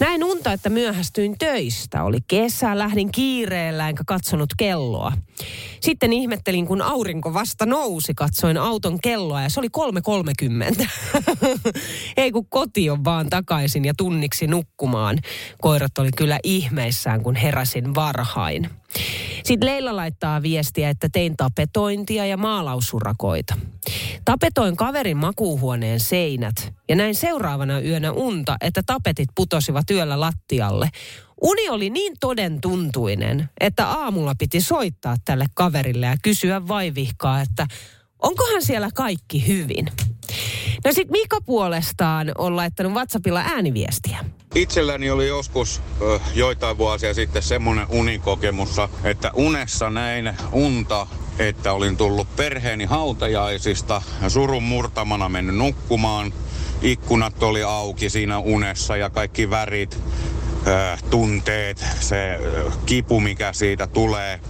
näin 0.00 0.24
unta, 0.24 0.52
että 0.52 0.70
myöhästyin 0.70 1.38
töistä. 1.38 2.02
Oli 2.02 2.18
kesä, 2.28 2.78
lähdin 2.78 3.12
kiireellä 3.12 3.88
enkä 3.88 4.04
katsonut 4.06 4.48
kelloa. 4.58 5.12
Sitten 5.80 6.12
ihmettelin, 6.12 6.66
kun 6.66 6.82
aurinko 6.82 7.34
vasta 7.34 7.66
nousi, 7.66 8.14
katsoin 8.14 8.56
auton 8.56 8.98
kelloa 9.00 9.42
ja 9.42 9.48
se 9.48 9.60
oli 9.60 9.68
3.30. 10.78 10.88
Ei 12.16 12.32
kun 12.32 12.46
koti 12.46 12.90
on 12.90 13.04
vaan 13.04 13.30
takaisin 13.30 13.84
ja 13.84 13.94
tunniksi 13.96 14.46
nukkumaan. 14.46 15.18
Koirat 15.60 15.98
oli 15.98 16.10
kyllä 16.16 16.38
ihmeissään, 16.44 17.22
kun 17.22 17.36
heräsin 17.36 17.94
varhain. 17.94 18.70
Sitten 19.44 19.66
Leila 19.68 19.96
laittaa 19.96 20.42
viestiä, 20.42 20.90
että 20.90 21.08
tein 21.12 21.36
tapetointia 21.36 22.26
ja 22.26 22.36
maalausurakoita. 22.36 23.54
Tapetoin 24.24 24.76
kaverin 24.76 25.16
makuuhuoneen 25.16 26.00
seinät 26.00 26.72
ja 26.88 26.96
näin 26.96 27.14
seuraavana 27.14 27.80
yönä 27.80 28.12
unta, 28.12 28.56
että 28.60 28.82
tapetit 28.86 29.28
putosivat 29.34 29.90
yöllä 29.90 30.20
lattialle. 30.20 30.88
Uni 31.42 31.68
oli 31.68 31.90
niin 31.90 32.12
toden 32.20 32.60
tuntuinen, 32.60 33.50
että 33.60 33.88
aamulla 33.88 34.34
piti 34.38 34.60
soittaa 34.60 35.16
tälle 35.24 35.46
kaverille 35.54 36.06
ja 36.06 36.16
kysyä 36.22 36.68
vaivihkaa, 36.68 37.40
että 37.40 37.66
onkohan 38.22 38.62
siellä 38.62 38.88
kaikki 38.94 39.46
hyvin. 39.46 39.86
No 40.84 40.92
sit 40.92 41.10
Mika 41.10 41.40
puolestaan 41.40 42.32
on 42.38 42.56
laittanut 42.56 42.92
WhatsAppilla 42.92 43.40
ääniviestiä. 43.40 44.24
Itselläni 44.54 45.10
oli 45.10 45.28
joskus 45.28 45.82
ö, 46.00 46.20
joitain 46.34 46.78
vuosia 46.78 47.14
sitten 47.14 47.42
semmoinen 47.42 47.86
unikokemus, 47.88 48.76
että 49.04 49.30
unessa 49.34 49.90
näin 49.90 50.36
unta, 50.52 51.06
että 51.38 51.72
olin 51.72 51.96
tullut 51.96 52.36
perheeni 52.36 52.84
hautajaisista 52.84 54.02
ja 54.22 54.30
surun 54.30 54.62
murtamana 54.62 55.28
mennyt 55.28 55.56
nukkumaan. 55.56 56.32
Ikkunat 56.82 57.42
oli 57.42 57.62
auki 57.62 58.10
siinä 58.10 58.38
unessa 58.38 58.96
ja 58.96 59.10
kaikki 59.10 59.50
värit, 59.50 59.98
ö, 60.66 60.96
tunteet, 61.10 61.86
se 62.00 62.38
ö, 62.42 62.70
kipu, 62.86 63.20
mikä 63.20 63.52
siitä 63.52 63.86
tulee. 63.86 64.40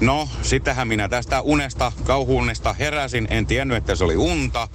No, 0.00 0.28
sittenhän 0.42 0.88
minä 0.88 1.08
tästä 1.08 1.40
unesta, 1.40 1.92
kauhuunesta 2.04 2.72
heräsin, 2.72 3.26
en 3.30 3.46
tiennyt, 3.46 3.76
että 3.76 3.94
se 3.94 4.04
oli 4.04 4.16
unta. 4.16 4.68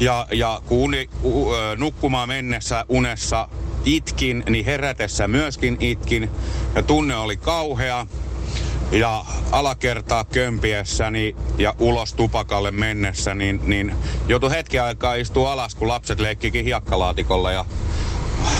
Ja, 0.00 0.26
ja 0.32 0.62
kun 0.66 0.78
uni, 0.78 1.10
u, 1.22 1.46
nukkumaan 1.76 2.28
mennessä 2.28 2.84
unessa 2.88 3.48
itkin, 3.86 4.44
niin 4.48 4.64
herätessä 4.64 5.28
myöskin 5.28 5.76
itkin. 5.80 6.30
Ja 6.74 6.82
tunne 6.82 7.16
oli 7.16 7.36
kauhea. 7.36 8.06
Ja 8.92 9.24
alakertaa 9.52 10.24
kömpiessäni 10.24 11.36
ja 11.58 11.74
ulos 11.78 12.14
tupakalle 12.14 12.70
mennessä, 12.70 13.34
niin, 13.34 13.60
niin 13.64 13.94
joutui 14.28 14.50
hetken 14.50 14.82
aikaa 14.82 15.14
istua 15.14 15.52
alas, 15.52 15.74
kun 15.74 15.88
lapset 15.88 16.20
leikkikin 16.20 16.64
hiekkalaatikolla 16.64 17.52
ja 17.52 17.64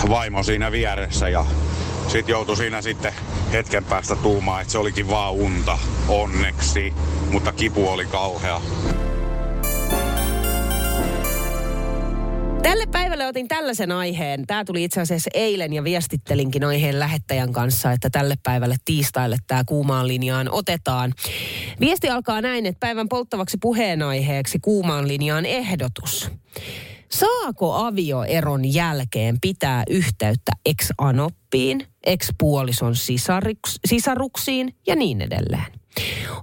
vaimo 0.09 0.43
siinä 0.43 0.71
vieressä. 0.71 1.29
Ja 1.29 1.45
sitten 2.07 2.33
joutui 2.33 2.57
siinä 2.57 2.81
sitten 2.81 3.13
hetken 3.51 3.85
päästä 3.85 4.15
tuumaan, 4.15 4.61
että 4.61 4.71
se 4.71 4.77
olikin 4.77 5.09
vaan 5.09 5.33
unta, 5.33 5.77
onneksi. 6.07 6.93
Mutta 7.31 7.51
kipu 7.51 7.89
oli 7.89 8.05
kauhea. 8.05 8.61
Tälle 12.67 12.85
päivälle 12.91 13.27
otin 13.27 13.47
tällaisen 13.47 13.91
aiheen. 13.91 14.45
Tämä 14.47 14.65
tuli 14.65 14.83
itse 14.83 15.01
asiassa 15.01 15.29
eilen 15.33 15.73
ja 15.73 15.83
viestittelinkin 15.83 16.63
aiheen 16.63 16.99
lähettäjän 16.99 17.53
kanssa, 17.53 17.91
että 17.91 18.09
tälle 18.09 18.35
päivälle 18.43 18.75
tiistaille 18.85 19.37
tämä 19.47 19.63
kuumaan 19.67 20.07
linjaan 20.07 20.49
otetaan. 20.51 21.13
Viesti 21.79 22.09
alkaa 22.09 22.41
näin, 22.41 22.65
että 22.65 22.79
päivän 22.79 23.09
polttavaksi 23.09 23.57
puheenaiheeksi 23.61 24.59
kuumaan 24.59 25.07
linjaan 25.07 25.45
ehdotus. 25.45 26.31
Saako 27.11 27.73
avioeron 27.73 28.73
jälkeen 28.73 29.37
pitää 29.41 29.83
yhteyttä 29.89 30.51
ex-anoppiin, 30.65 31.87
ex-puolison 32.05 32.95
sisaruks, 32.95 33.79
sisaruksiin 33.85 34.75
ja 34.87 34.95
niin 34.95 35.21
edelleen? 35.21 35.65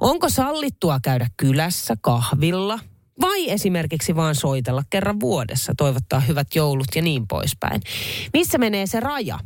Onko 0.00 0.28
sallittua 0.28 0.98
käydä 1.02 1.26
kylässä 1.36 1.94
kahvilla 2.00 2.78
vai 3.20 3.50
esimerkiksi 3.50 4.16
vaan 4.16 4.34
soitella 4.34 4.82
kerran 4.90 5.20
vuodessa, 5.20 5.72
toivottaa 5.76 6.20
hyvät 6.20 6.54
joulut 6.54 6.88
ja 6.94 7.02
niin 7.02 7.26
poispäin? 7.28 7.80
Missä 8.32 8.58
menee 8.58 8.86
se 8.86 9.00
raja? 9.00 9.38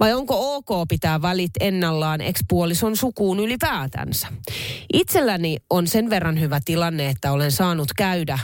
Vai 0.00 0.12
onko 0.12 0.56
ok 0.56 0.88
pitää 0.88 1.22
välit 1.22 1.50
ennallaan 1.60 2.20
ekspuolison 2.20 2.96
sukuun 2.96 3.40
ylipäätänsä? 3.40 4.28
Itselläni 4.92 5.56
on 5.70 5.86
sen 5.86 6.10
verran 6.10 6.40
hyvä 6.40 6.60
tilanne, 6.64 7.08
että 7.08 7.32
olen 7.32 7.52
saanut 7.52 7.88
käydä 7.96 8.38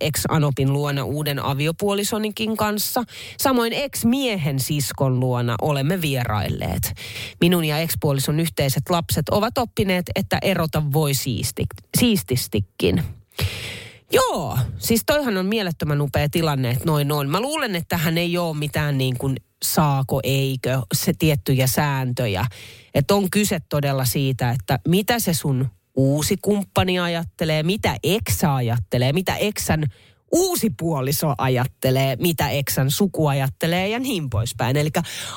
ex-anopin 0.00 0.72
luona 0.72 1.04
uuden 1.04 1.38
aviopuolisonikin 1.38 2.56
kanssa. 2.56 3.04
Samoin 3.38 3.72
ex-miehen 3.72 4.60
siskon 4.60 5.20
luona 5.20 5.54
olemme 5.62 6.00
vierailleet. 6.00 6.92
Minun 7.40 7.64
ja 7.64 7.78
ex-puolison 7.78 8.40
yhteiset 8.40 8.90
lapset 8.90 9.28
ovat 9.28 9.58
oppineet, 9.58 10.10
että 10.14 10.38
erota 10.42 10.82
voi 10.92 11.14
siisti, 11.14 11.64
siististikin. 11.98 13.02
Joo, 14.12 14.58
siis 14.78 15.02
toihan 15.06 15.36
on 15.36 15.46
mielettömän 15.46 16.00
upea 16.00 16.28
tilanne, 16.28 16.70
että 16.70 16.84
noin 16.84 17.12
on. 17.12 17.28
Mä 17.28 17.40
luulen, 17.40 17.76
että 17.76 17.96
hän 17.96 18.18
ei 18.18 18.38
ole 18.38 18.56
mitään 18.56 18.98
niin 18.98 19.18
kuin 19.18 19.36
saako, 19.64 20.20
eikö, 20.22 20.82
se 20.94 21.12
tiettyjä 21.18 21.66
sääntöjä. 21.66 22.46
Että 22.94 23.14
on 23.14 23.30
kyse 23.30 23.58
todella 23.68 24.04
siitä, 24.04 24.50
että 24.50 24.78
mitä 24.88 25.18
se 25.18 25.34
sun 25.34 25.68
uusi 25.96 26.36
kumppani 26.42 26.98
ajattelee, 26.98 27.62
mitä 27.62 27.96
eksä 28.02 28.54
ajattelee, 28.54 29.12
mitä 29.12 29.36
eksän 29.36 29.84
uusi 30.32 30.70
puoliso 30.78 31.34
ajattelee, 31.38 32.16
mitä 32.16 32.48
eksän 32.48 32.90
suku 32.90 33.26
ajattelee 33.26 33.88
ja 33.88 33.98
niin 33.98 34.30
poispäin. 34.30 34.76
Eli 34.76 34.90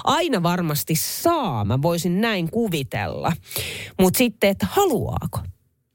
aina 0.03 0.43
varmasti 0.43 0.95
saa, 0.95 1.65
mä 1.65 1.81
voisin 1.81 2.21
näin 2.21 2.51
kuvitella. 2.51 3.33
Mutta 3.99 4.17
sitten, 4.17 4.49
että 4.49 4.67
haluaako? 4.71 5.39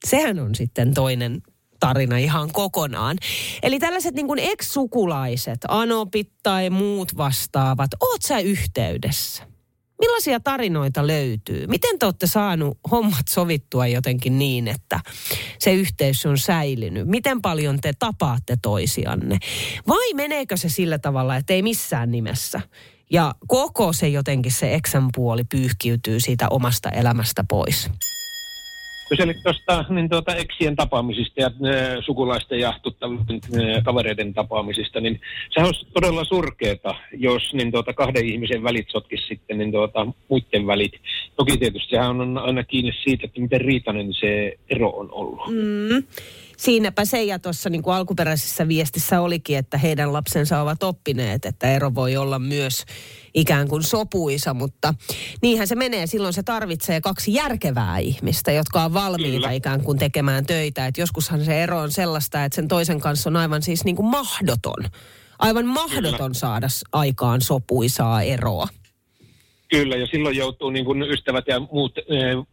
Sehän 0.06 0.38
on 0.38 0.54
sitten 0.54 0.94
toinen 0.94 1.42
tarina 1.82 2.16
ihan 2.16 2.52
kokonaan. 2.52 3.18
Eli 3.62 3.78
tällaiset 3.78 4.14
niin 4.14 4.26
kuin 4.26 4.38
ex-sukulaiset, 4.38 5.60
anopit 5.68 6.32
tai 6.42 6.70
muut 6.70 7.16
vastaavat, 7.16 7.90
oot 8.00 8.22
sä 8.22 8.38
yhteydessä? 8.38 9.42
Millaisia 10.00 10.40
tarinoita 10.40 11.06
löytyy? 11.06 11.66
Miten 11.66 11.98
te 11.98 12.06
olette 12.06 12.26
saanut 12.26 12.78
hommat 12.90 13.28
sovittua 13.28 13.86
jotenkin 13.86 14.38
niin, 14.38 14.68
että 14.68 15.00
se 15.58 15.72
yhteys 15.74 16.26
on 16.26 16.38
säilynyt? 16.38 17.08
Miten 17.08 17.42
paljon 17.42 17.80
te 17.80 17.92
tapaatte 17.98 18.56
toisianne? 18.62 19.38
Vai 19.88 20.14
meneekö 20.14 20.56
se 20.56 20.68
sillä 20.68 20.98
tavalla, 20.98 21.36
että 21.36 21.52
ei 21.52 21.62
missään 21.62 22.10
nimessä? 22.10 22.60
Ja 23.10 23.34
koko 23.46 23.92
se 23.92 24.08
jotenkin 24.08 24.52
se 24.52 24.74
eksän 24.74 25.08
puoli 25.14 25.44
pyyhkiytyy 25.44 26.20
siitä 26.20 26.48
omasta 26.48 26.90
elämästä 26.90 27.44
pois 27.48 27.90
kyselit 29.12 29.42
tuosta 29.42 29.85
niin 29.88 30.09
tuota, 30.09 30.35
eksien 30.35 30.76
tapaamisista 30.76 31.40
ja 31.40 31.47
e, 31.47 32.02
sukulaisten 32.02 32.61
ja 32.61 32.75
tuttavien 32.83 33.21
e, 33.52 33.83
kavereiden 33.83 34.35
tapaamisista, 34.35 35.00
niin 35.00 35.21
sehän 35.50 35.66
olisi 35.66 35.87
todella 35.92 36.25
surkeeta, 36.25 36.95
jos 37.12 37.54
niin 37.54 37.73
tuota, 37.73 37.92
kahden 37.92 38.26
ihmisen 38.26 38.62
välit 38.62 38.87
sotkisi 38.88 39.26
sitten 39.26 39.59
niin 39.59 39.73
tuota, 39.73 40.07
muiden 40.28 40.66
välit. 40.66 40.92
Toki 41.37 41.57
tietysti 41.57 41.90
sehän 41.90 42.21
on 42.21 42.38
aina 42.38 42.64
kiinni 42.64 42.92
siitä, 43.04 43.26
että 43.26 43.40
miten 43.40 43.61
riitainen 43.61 44.14
se 44.14 44.59
ero 44.71 44.90
on 44.90 45.09
ollut. 45.12 45.40
Mm. 45.49 46.04
Siinäpä 46.62 47.04
se 47.04 47.23
ja 47.23 47.38
tuossa 47.38 47.71
niin 47.71 47.83
kuin 47.83 47.95
alkuperäisessä 47.95 48.69
viestissä 48.69 49.21
olikin, 49.21 49.59
että 49.59 49.78
heidän 49.78 50.12
lapsensa 50.12 50.61
ovat 50.61 50.83
oppineet, 50.83 51.45
että 51.45 51.71
ero 51.71 51.95
voi 51.95 52.16
olla 52.16 52.38
myös 52.38 52.85
ikään 53.35 53.69
kuin 53.69 53.83
sopuisa, 53.83 54.54
mutta 54.54 54.95
niinhän 55.42 55.66
se 55.66 55.75
menee. 55.75 56.07
Silloin 56.07 56.35
se 56.35 56.42
tarvitsee 56.42 57.00
kaksi 57.00 57.35
järkevää 57.35 57.99
ihmistä, 57.99 58.52
jotka 58.52 58.85
on 58.85 58.95
valmiita 58.95 59.37
Kyllä. 59.37 59.52
ikään 59.52 59.83
kuin 59.83 59.99
tekemään 59.99 60.47
töitä. 60.47 60.87
Et 60.87 60.99
joskushan 60.99 61.45
se 61.45 61.62
ero 61.62 61.78
on 61.78 61.92
sellaista, 61.92 62.45
että 62.45 62.57
sen 62.57 62.69
toisen 62.69 63.00
kanssa 63.00 63.31
on 63.31 63.37
aivan 63.37 63.62
siis 63.62 63.85
niin 63.85 63.97
kuin 63.97 64.07
mahdoton. 64.07 64.85
Aivan 65.38 65.66
mahdoton 65.66 66.19
Kyllä. 66.19 66.35
saada 66.35 66.69
aikaan 66.92 67.40
sopuisaa 67.40 68.23
eroa. 68.23 68.69
Kyllä, 69.72 69.96
ja 69.96 70.06
silloin 70.06 70.36
joutuu 70.36 70.70
niin 70.70 70.84
kuin 70.84 71.02
ystävät 71.02 71.44
ja 71.48 71.60
muut 71.60 71.98
eh, 71.98 72.04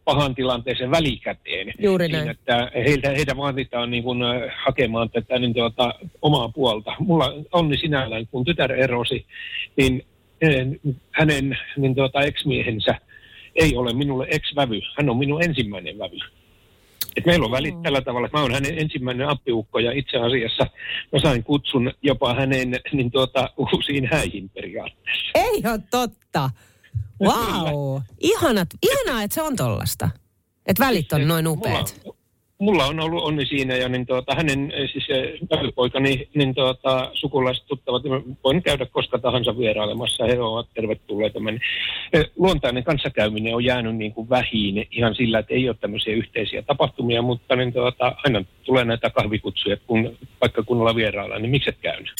pahan 0.05 0.35
tilanteeseen 0.35 0.91
välikäteen. 0.91 1.73
Juuri 1.79 2.07
näin. 2.07 2.23
Siinä, 2.23 2.31
että 2.31 2.71
heiltä, 2.75 3.09
heitä 3.09 3.37
vaaditaan 3.37 3.91
niin 3.91 4.03
kuin, 4.03 4.21
eh, 4.21 4.51
hakemaan 4.65 5.09
tätä 5.09 5.39
niin 5.39 5.53
tuota, 5.53 5.93
omaa 6.21 6.49
puolta. 6.49 6.95
Mulla 6.99 7.33
onni 7.51 7.77
sinällään, 7.77 8.27
kun 8.27 8.45
tytär 8.45 8.71
erosi, 8.71 9.25
niin 9.75 10.05
eh, 10.41 10.67
hänen 11.11 11.57
niin 11.77 11.95
tuota, 11.95 12.21
ex-miehensä 12.21 12.95
ei 13.55 13.75
ole 13.75 13.93
minulle 13.93 14.27
ex-vävy. 14.29 14.81
Hän 14.97 15.09
on 15.09 15.17
minun 15.17 15.43
ensimmäinen 15.43 15.99
vävy. 15.99 16.19
Et 17.17 17.25
meillä 17.25 17.45
on 17.45 17.51
välit 17.51 17.81
tällä 17.81 18.01
tavalla, 18.01 18.25
että 18.25 18.37
mä 18.37 18.41
oon 18.41 18.53
hänen 18.53 18.79
ensimmäinen 18.79 19.27
appiukko 19.27 19.79
ja 19.79 19.91
itse 19.91 20.17
asiassa 20.17 20.67
mä 21.11 21.19
sain 21.19 21.43
kutsun 21.43 21.93
jopa 22.01 22.33
hänen 22.33 22.75
niin 22.91 23.11
tuota, 23.11 23.49
uusiin 23.57 24.09
häihin 24.11 24.49
periaatteessa. 24.49 25.31
Ei 25.35 25.71
ole 25.71 25.79
totta. 25.91 26.49
Wow. 27.23 28.01
Ihanat, 28.19 28.67
ihanaa, 28.83 29.23
että 29.23 29.35
se 29.35 29.41
on 29.41 29.55
tollasta. 29.55 30.09
Että 30.65 30.85
välit 30.85 31.13
on 31.13 31.27
noin 31.27 31.47
upeat. 31.47 32.01
Mulla, 32.03 32.17
mulla 32.59 32.85
on 32.85 32.99
ollut 32.99 33.23
onni 33.23 33.45
siinä 33.45 33.75
ja 33.75 33.89
niin 33.89 34.05
tuota, 34.05 34.35
hänen 34.35 34.71
eh, 34.71 34.89
siis 34.91 35.05
eh, 35.09 35.73
poikani 35.75 36.29
niin 36.35 36.55
tuota, 36.55 37.11
sukulaiset 37.13 37.65
tuttavat, 37.67 38.03
niin 38.03 38.37
voin 38.43 38.63
käydä 38.63 38.85
koska 38.85 39.19
tahansa 39.19 39.57
vierailemassa, 39.57 40.25
he 40.25 40.41
ovat 40.41 40.67
tervetulleita. 40.73 41.39
Mä- 41.39 41.49
eh, 42.13 42.25
Luontainen 42.35 42.83
kanssakäyminen 42.83 43.55
on 43.55 43.65
jäänyt 43.65 43.95
niin 43.95 44.13
kuin 44.13 44.29
vähiin 44.29 44.87
ihan 44.91 45.15
sillä, 45.15 45.39
että 45.39 45.53
ei 45.53 45.69
ole 45.69 45.77
tämmöisiä 45.81 46.15
yhteisiä 46.15 46.61
tapahtumia, 46.61 47.21
mutta 47.21 47.55
niin 47.55 47.73
tuota, 47.73 48.15
aina 48.25 48.43
tulee 48.63 48.85
näitä 48.85 49.09
kahvikutsuja, 49.09 49.77
kun 49.87 50.17
paikkakunnalla 50.39 50.95
vieraillaan, 50.95 51.41
niin 51.41 51.51
miksi 51.51 51.69
et 51.69 51.77
käynyt? 51.81 52.13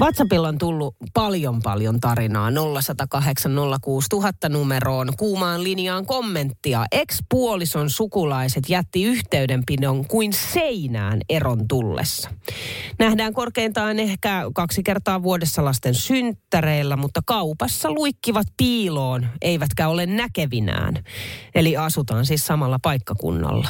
WhatsAppilla 0.00 0.48
on 0.48 0.58
tullut 0.58 0.96
paljon 1.14 1.62
paljon 1.62 2.00
tarinaa 2.00 2.50
0108 2.82 3.52
06000 3.80 4.48
numeroon 4.48 5.08
kuumaan 5.18 5.64
linjaan 5.64 6.06
kommenttia. 6.06 6.84
Ex-puolison 6.92 7.90
sukulaiset 7.90 8.68
jätti 8.68 9.04
yhteydenpidon 9.04 10.06
kuin 10.08 10.32
seinään 10.32 11.20
eron 11.28 11.68
tullessa. 11.68 12.30
Nähdään 12.98 13.34
korkeintaan 13.34 13.98
ehkä 13.98 14.42
kaksi 14.54 14.82
kertaa 14.82 15.22
vuodessa 15.22 15.64
lasten 15.64 15.94
synttäreillä, 15.94 16.96
mutta 16.96 17.20
kaupassa 17.26 17.90
luikkivat 17.90 18.46
piiloon, 18.56 19.26
eivätkä 19.42 19.88
ole 19.88 20.06
näkevinään. 20.06 20.94
Eli 21.54 21.76
asutaan 21.76 22.26
siis 22.26 22.46
samalla 22.46 22.78
paikkakunnalla. 22.82 23.68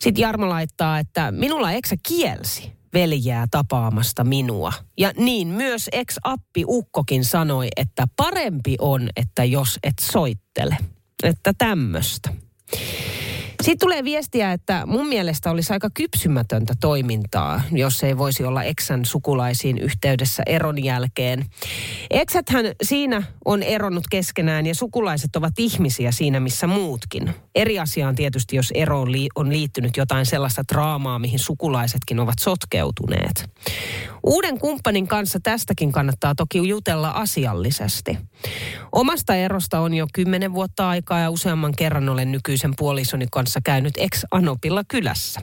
Sitten 0.00 0.22
Jarmo 0.22 0.48
laittaa, 0.48 0.98
että 0.98 1.32
minulla 1.32 1.72
eksä 1.72 1.96
kielsi 2.08 2.75
veljää 2.96 3.46
tapaamasta 3.50 4.24
minua. 4.24 4.72
Ja 4.98 5.12
niin 5.16 5.48
myös 5.48 5.88
ex-appi 5.92 6.64
Ukkokin 6.66 7.24
sanoi, 7.24 7.68
että 7.76 8.06
parempi 8.16 8.76
on, 8.80 9.08
että 9.16 9.44
jos 9.44 9.78
et 9.82 9.94
soittele. 10.00 10.76
Että 11.22 11.52
tämmöistä. 11.58 12.30
Sitten 13.66 13.86
tulee 13.86 14.04
viestiä, 14.04 14.52
että 14.52 14.82
mun 14.86 15.06
mielestä 15.06 15.50
olisi 15.50 15.72
aika 15.72 15.88
kypsymätöntä 15.94 16.74
toimintaa, 16.80 17.62
jos 17.72 18.04
ei 18.04 18.18
voisi 18.18 18.44
olla 18.44 18.62
eksän 18.62 19.04
sukulaisiin 19.04 19.78
yhteydessä 19.78 20.42
eron 20.46 20.84
jälkeen. 20.84 21.44
Eksäthän 22.10 22.64
siinä 22.82 23.22
on 23.44 23.62
eronnut 23.62 24.04
keskenään 24.10 24.66
ja 24.66 24.74
sukulaiset 24.74 25.36
ovat 25.36 25.52
ihmisiä 25.58 26.12
siinä 26.12 26.40
missä 26.40 26.66
muutkin. 26.66 27.34
Eri 27.54 27.78
asia 27.78 28.08
on 28.08 28.14
tietysti, 28.14 28.56
jos 28.56 28.70
eroon 28.74 29.08
on 29.34 29.52
liittynyt 29.52 29.96
jotain 29.96 30.26
sellaista 30.26 30.62
draamaa, 30.72 31.18
mihin 31.18 31.38
sukulaisetkin 31.38 32.20
ovat 32.20 32.38
sotkeutuneet. 32.40 33.50
Uuden 34.26 34.58
kumppanin 34.58 35.08
kanssa 35.08 35.38
tästäkin 35.42 35.92
kannattaa 35.92 36.34
toki 36.34 36.68
jutella 36.68 37.10
asiallisesti. 37.10 38.18
Omasta 38.92 39.34
erosta 39.34 39.80
on 39.80 39.94
jo 39.94 40.06
kymmenen 40.12 40.52
vuotta 40.54 40.88
aikaa 40.88 41.18
ja 41.18 41.30
useamman 41.30 41.72
kerran 41.78 42.08
olen 42.08 42.32
nykyisen 42.32 42.72
puolisoni 42.76 43.26
kanssa 43.32 43.60
käynyt 43.64 43.94
ex-Anopilla 43.98 44.82
kylässä. 44.88 45.40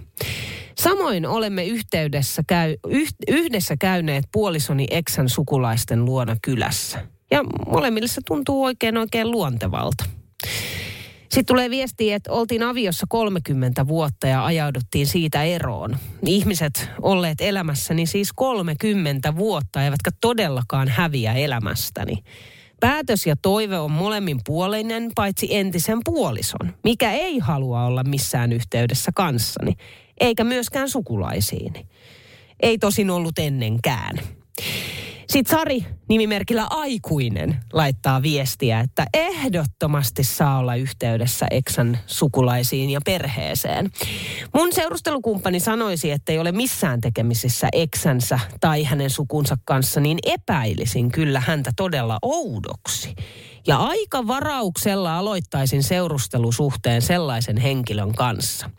Samoin 0.77 1.25
olemme 1.25 1.65
yhteydessä 1.65 2.43
käy, 2.47 2.75
yh, 2.87 3.09
yhdessä 3.27 3.75
käyneet 3.79 4.25
puolisoni 4.31 4.85
eksän 4.89 5.29
sukulaisten 5.29 6.05
luona 6.05 6.35
kylässä. 6.41 7.07
Ja 7.31 7.43
molemmille 7.67 8.07
se 8.07 8.21
tuntuu 8.27 8.63
oikein 8.63 8.97
oikein 8.97 9.31
luontevalta. 9.31 10.05
Sitten 11.33 11.45
tulee 11.55 11.69
viesti, 11.69 12.13
että 12.13 12.31
oltiin 12.31 12.63
aviossa 12.63 13.05
30 13.09 13.87
vuotta 13.87 14.27
ja 14.27 14.45
ajauduttiin 14.45 15.07
siitä 15.07 15.43
eroon. 15.43 15.97
Ihmiset 16.25 16.89
olleet 17.01 17.41
elämässäni 17.41 18.05
siis 18.05 18.33
30 18.33 19.35
vuotta, 19.35 19.83
eivätkä 19.83 20.11
todellakaan 20.21 20.87
häviä 20.87 21.33
elämästäni. 21.33 22.23
Päätös 22.79 23.27
ja 23.27 23.35
toive 23.41 23.79
on 23.79 23.91
molemmin 23.91 24.39
puolinen, 24.45 25.11
paitsi 25.15 25.55
entisen 25.55 25.99
puolison, 26.05 26.73
mikä 26.83 27.11
ei 27.11 27.39
halua 27.39 27.85
olla 27.85 28.03
missään 28.03 28.51
yhteydessä 28.51 29.11
kanssani, 29.15 29.73
eikä 30.19 30.43
myöskään 30.43 30.89
sukulaisiini. 30.89 31.87
Ei 32.59 32.77
tosin 32.77 33.09
ollut 33.09 33.39
ennenkään. 33.39 34.15
Sitten 35.33 35.57
Sari 35.57 35.85
nimimerkillä 36.09 36.67
Aikuinen 36.69 37.55
laittaa 37.73 38.21
viestiä, 38.21 38.79
että 38.79 39.05
ehdottomasti 39.13 40.23
saa 40.23 40.59
olla 40.59 40.75
yhteydessä 40.75 41.45
Eksan 41.51 41.97
sukulaisiin 42.07 42.89
ja 42.89 42.99
perheeseen. 43.05 43.89
Mun 44.53 44.73
seurustelukumppani 44.73 45.59
sanoisi, 45.59 46.11
että 46.11 46.31
ei 46.31 46.39
ole 46.39 46.51
missään 46.51 47.01
tekemisissä 47.01 47.67
Eksänsä 47.71 48.39
tai 48.59 48.83
hänen 48.83 49.09
sukunsa 49.09 49.57
kanssa, 49.65 49.99
niin 49.99 50.17
epäilisin 50.25 51.11
kyllä 51.11 51.39
häntä 51.39 51.71
todella 51.75 52.17
oudoksi. 52.21 53.15
Ja 53.67 53.77
aika 53.77 54.27
varauksella 54.27 55.17
aloittaisin 55.17 55.83
seurustelusuhteen 55.83 57.01
sellaisen 57.01 57.57
henkilön 57.57 58.13
kanssa. 58.13 58.69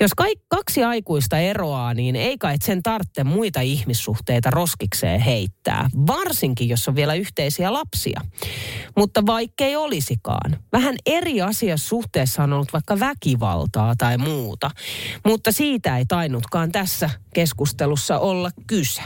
Jos 0.00 0.10
kaik, 0.16 0.38
kaksi 0.48 0.84
aikuista 0.84 1.38
eroaa, 1.38 1.94
niin 1.94 2.16
ei 2.16 2.38
kai 2.38 2.54
sen 2.64 2.82
tarvitse 2.82 3.24
muita 3.24 3.60
ihmissuhteita 3.60 4.50
roskikseen 4.50 5.20
heittää. 5.20 5.90
Varsinkin, 6.06 6.68
jos 6.68 6.88
on 6.88 6.94
vielä 6.94 7.14
yhteisiä 7.14 7.72
lapsia. 7.72 8.20
Mutta 8.96 9.26
vaikkei 9.26 9.76
olisikaan. 9.76 10.56
Vähän 10.72 10.96
eri 11.06 11.42
asia 11.42 11.76
suhteessa 11.76 12.42
on 12.42 12.52
ollut 12.52 12.72
vaikka 12.72 13.00
väkivaltaa 13.00 13.94
tai 13.98 14.18
muuta. 14.18 14.70
Mutta 15.24 15.52
siitä 15.52 15.98
ei 15.98 16.04
tainnutkaan 16.06 16.72
tässä 16.72 17.10
keskustelussa 17.34 18.18
olla 18.18 18.50
kyse. 18.66 19.02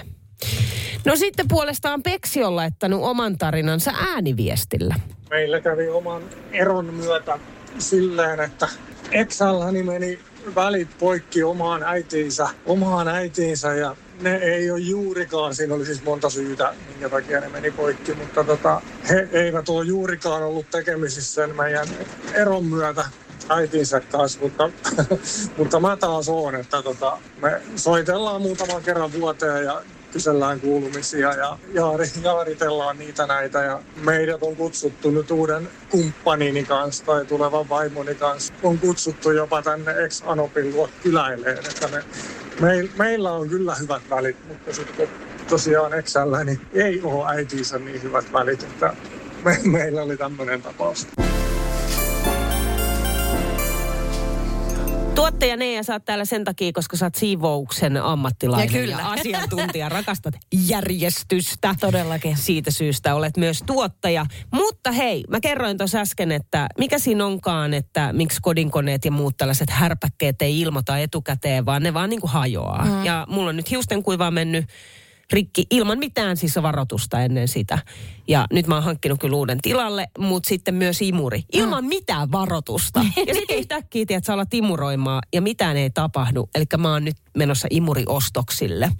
No 1.04 1.16
sitten 1.16 1.48
puolestaan 1.48 2.02
Peksi 2.02 2.44
on 2.44 2.56
laittanut 2.56 3.02
oman 3.02 3.38
tarinansa 3.38 3.92
ääniviestillä. 4.14 4.94
meillä 5.30 5.60
kävi 5.60 5.88
oman 5.88 6.22
eron 6.52 6.94
myötä 6.94 7.38
silleen, 7.78 8.40
että 8.40 8.68
Exalhani 9.10 9.82
meni 9.82 10.18
välit 10.54 10.88
poikki 10.98 11.42
omaan 11.42 11.82
äitiinsä, 11.82 12.48
omaan 12.66 13.08
äitiinsä 13.08 13.74
ja 13.74 13.96
ne 14.20 14.36
ei 14.36 14.70
ole 14.70 14.80
juurikaan, 14.80 15.54
siinä 15.54 15.74
oli 15.74 15.86
siis 15.86 16.04
monta 16.04 16.30
syytä, 16.30 16.74
minkä 16.88 17.08
takia 17.08 17.40
ne 17.40 17.48
meni 17.48 17.70
poikki, 17.70 18.14
mutta 18.14 18.44
tota, 18.44 18.82
he 19.08 19.28
eivät 19.32 19.68
ole 19.68 19.84
juurikaan 19.84 20.42
ollut 20.42 20.70
tekemisissä 20.70 21.34
sen 21.34 21.56
meidän 21.56 21.86
eron 22.34 22.64
myötä 22.64 23.04
äitinsä 23.48 24.00
kanssa, 24.00 24.38
mutta, 24.42 24.70
mutta 25.58 25.80
mä 25.80 25.96
taas 25.96 26.28
oon, 26.28 26.54
että 26.54 26.82
tota, 26.82 27.18
me 27.42 27.62
soitellaan 27.76 28.42
muutaman 28.42 28.82
kerran 28.82 29.12
vuoteen 29.12 29.64
ja 29.64 29.82
kysellään 30.12 30.60
kuulumisia 30.60 31.32
ja 31.34 31.58
jaari, 31.74 32.06
jaaritellaan 32.22 32.98
niitä 32.98 33.26
näitä 33.26 33.62
ja 33.62 33.82
meidät 34.04 34.42
on 34.42 34.56
kutsuttu 34.56 35.10
nyt 35.10 35.30
uuden 35.30 35.68
kumppanini 35.90 36.64
kanssa 36.64 37.04
tai 37.04 37.24
tulevan 37.24 37.68
vaimoni 37.68 38.14
kanssa 38.14 38.54
on 38.62 38.78
kutsuttu 38.78 39.30
jopa 39.30 39.62
tänne 39.62 39.92
ex-Anopin 40.04 40.72
luo 40.72 40.90
kyläileen, 41.02 41.58
että 41.58 41.88
me, 41.88 42.04
meil, 42.60 42.88
meillä 42.98 43.32
on 43.32 43.48
kyllä 43.48 43.74
hyvät 43.74 44.02
välit, 44.10 44.36
mutta 44.48 44.74
sitten 44.74 45.08
tosiaan 45.48 45.94
Exällä 45.94 46.44
niin 46.44 46.60
ei 46.72 47.00
ole 47.02 47.36
äitinsä 47.36 47.78
niin 47.78 48.02
hyvät 48.02 48.32
välit, 48.32 48.62
että 48.62 48.96
me, 49.44 49.58
meillä 49.64 50.02
oli 50.02 50.16
tämmöinen 50.16 50.62
tapaus. 50.62 51.06
Tuottaja 55.22 55.56
Neija, 55.56 55.82
sä 55.82 55.92
oot 55.92 56.04
täällä 56.04 56.24
sen 56.24 56.44
takia, 56.44 56.72
koska 56.72 56.96
sä 56.96 57.06
oot 57.06 57.14
siivouksen 57.14 57.96
ammattilainen 57.96 58.74
Ja 58.74 58.80
kyllä. 58.80 58.96
ja 58.96 59.10
asiantuntija. 59.10 59.88
Rakastat 59.88 60.34
järjestystä. 60.68 61.74
Todellakin. 61.80 62.36
Siitä 62.36 62.70
syystä 62.70 63.14
olet 63.14 63.36
myös 63.36 63.62
tuottaja. 63.66 64.26
Mutta 64.52 64.92
hei, 64.92 65.24
mä 65.28 65.40
kerroin 65.40 65.78
tuossa 65.78 65.98
äsken, 65.98 66.32
että 66.32 66.66
mikä 66.78 66.98
siinä 66.98 67.26
onkaan, 67.26 67.74
että 67.74 68.12
miksi 68.12 68.38
kodinkoneet 68.42 69.04
ja 69.04 69.10
muut 69.10 69.36
tällaiset 69.36 69.70
härpäkkeet 69.70 70.42
ei 70.42 70.60
ilmoita 70.60 70.98
etukäteen, 70.98 71.66
vaan 71.66 71.82
ne 71.82 71.94
vaan 71.94 72.10
niin 72.10 72.20
kuin 72.20 72.30
hajoaa. 72.30 72.84
Mm. 72.84 73.04
Ja 73.04 73.26
mulla 73.28 73.48
on 73.48 73.56
nyt 73.56 73.70
hiusten 73.70 74.02
kuivaa 74.02 74.30
mennyt 74.30 74.66
rikki 75.32 75.66
ilman 75.70 75.98
mitään 75.98 76.36
siis 76.36 76.56
varoitusta 76.62 77.20
ennen 77.20 77.48
sitä. 77.48 77.78
Ja 78.28 78.46
nyt 78.52 78.66
mä 78.66 78.74
oon 78.74 78.84
hankkinut 78.84 79.20
kyllä 79.20 79.36
uuden 79.36 79.58
tilalle, 79.62 80.06
mutta 80.18 80.48
sitten 80.48 80.74
myös 80.74 81.02
imuri. 81.02 81.44
Ilman 81.52 81.84
mitään 81.84 82.32
varoitusta. 82.32 83.04
Ja 83.26 83.34
sitten 83.34 83.58
yhtäkkiä, 83.58 84.06
tiedät, 84.06 84.24
sä 84.24 84.34
alat 84.34 84.54
imuroimaan 84.54 85.22
ja 85.32 85.42
mitään 85.42 85.76
ei 85.76 85.90
tapahdu. 85.90 86.48
Eli 86.54 86.64
mä 86.78 86.92
oon 86.92 87.04
nyt 87.04 87.16
menossa 87.36 87.68
imuriostoksille. 87.70 88.90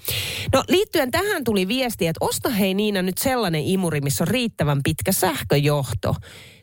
No 0.53 0.65
liittyen 0.69 1.11
tähän 1.11 1.45
tuli 1.45 1.69
viesti, 1.69 2.07
että 2.07 2.25
osta 2.25 2.49
hei 2.49 2.75
Niina 2.75 3.03
nyt 3.03 3.19
sellainen 3.19 3.65
imuri, 3.65 4.01
missä 4.01 4.25
on 4.25 4.29
riittävän 4.29 4.81
pitkä 4.83 5.13
sähköjohto. 5.13 6.15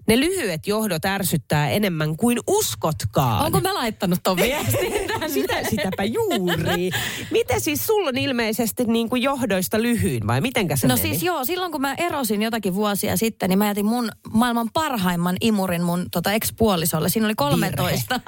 Ne 0.10 0.20
lyhyet 0.20 0.68
johdot 0.68 1.06
ärsyttää 1.06 1.70
enemmän 1.70 2.18
kuin 2.18 2.40
uskotkaan. 2.48 3.46
Onko 3.46 3.62
mä 3.62 3.74
laittanut 3.74 4.20
ton 4.24 4.38
viestin 4.38 4.94
tänne? 5.08 5.30
Sitä, 5.30 5.64
sitäpä 5.70 6.04
juuri. 6.04 6.90
Miten 7.32 7.62
siis 7.62 7.86
sulla 7.86 8.10
on 8.10 8.18
ilmeisesti 8.18 8.86
niin 8.86 9.10
kuin 9.10 9.22
johdoista 9.22 9.82
lyhyin 9.82 10.28
vai 10.28 10.42
mitenkä 10.42 10.76
se 10.76 10.88
No 10.88 10.96
meni? 10.96 11.08
siis 11.08 11.24
joo, 11.24 11.46
silloin 11.46 11.72
kun 11.72 11.82
mä 11.82 11.94
erosin 11.98 12.42
jotakin 12.42 12.76
vuosia 12.76 13.18
sitten, 13.18 13.50
niin 13.50 13.58
mä 13.58 13.68
jätin 13.68 13.86
mun 13.86 14.10
maailman 14.34 14.70
parhaimman 14.74 15.38
imurin 15.42 15.84
mun 15.84 16.06
tota 16.12 16.34
ex-puolisolle. 16.34 17.10
Siinä 17.10 17.28
oli 17.28 17.36
13, 17.36 18.20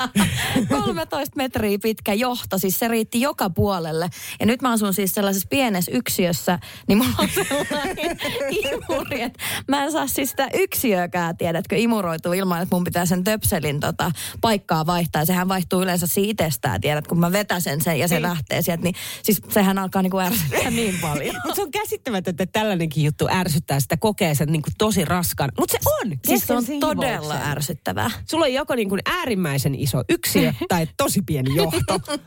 13 0.70 1.36
metriä 1.42 1.78
pitkä 1.82 2.14
johto, 2.14 2.58
siis 2.58 2.80
se 2.80 2.88
riitti 2.88 3.22
joka 3.22 3.50
puolelle. 3.50 4.10
Ja 4.40 4.46
nyt 4.46 4.62
mä 4.62 4.72
asun 4.72 4.94
siis 4.94 5.14
sellaisessa 5.14 5.48
pienessä 5.50 5.92
yksiössä, 5.96 6.60
niin 6.88 6.98
mulla 6.98 7.12
on 7.18 7.30
sellainen 7.30 8.18
imuri, 8.72 9.22
että 9.22 9.40
mä 9.68 9.84
en 9.84 9.92
saa 9.92 10.08
siis 10.08 10.30
sitä 10.30 10.50
yksiökään, 10.54 11.38
tiedätkö, 11.72 11.84
imuroitua 11.84 12.34
ilman, 12.34 12.62
että 12.62 12.76
mun 12.76 12.84
pitää 12.84 13.06
sen 13.06 13.24
töpselin 13.24 13.80
tota, 13.80 14.12
paikkaa 14.42 14.86
vaihtaa. 14.86 15.26
Sehän 15.26 15.48
vaihtuu 15.48 15.82
yleensä 15.82 16.08
siitä 16.08 16.32
itsestään, 16.46 16.82
tiedät, 16.82 17.08
kun 17.08 17.20
mä 17.20 17.32
vetäsen 17.32 17.82
sen 17.82 18.00
ja 18.00 18.08
se 18.08 18.16
Niin. 18.16 18.22
lähtee 18.22 18.62
sieltä, 18.62 18.84
niin 18.84 18.96
siis 19.24 19.42
sehän 19.50 19.78
alkaa 19.78 20.02
niinku 20.02 20.20
ärsyttää 20.20 20.70
niin 20.82 20.96
paljon. 21.02 21.36
Mutta 21.36 21.56
se 21.56 21.62
on 21.62 21.72
käsittämätöntä, 21.72 22.44
että 22.44 22.60
tällainenkin 22.60 23.04
juttu 23.04 23.28
ärsyttää 23.32 23.80
sitä, 23.80 23.98
kokee 23.98 24.36
sen 24.36 24.52
niin 24.52 24.62
kuin 24.62 24.74
tosi 24.78 25.06
raskaan. 25.06 25.52
Mutta 25.60 25.78
se 25.82 25.90
on. 26.02 26.20
Siis 26.28 26.48
se 26.48 26.54
on 26.54 26.64
siivouksen. 26.64 26.98
todella 26.98 27.36
ärsyttävää. 27.44 28.12
Sulla 28.30 28.46
on 28.46 28.54
joko 28.54 28.76
niin 28.76 28.90
kuin 28.90 29.02
äärimmäisen 29.06 29.76
iso 29.76 30.04
yksiö 30.10 30.54
tai 30.70 30.88
tosi 30.98 31.22
pieni 31.26 31.56
johto. 31.56 32.00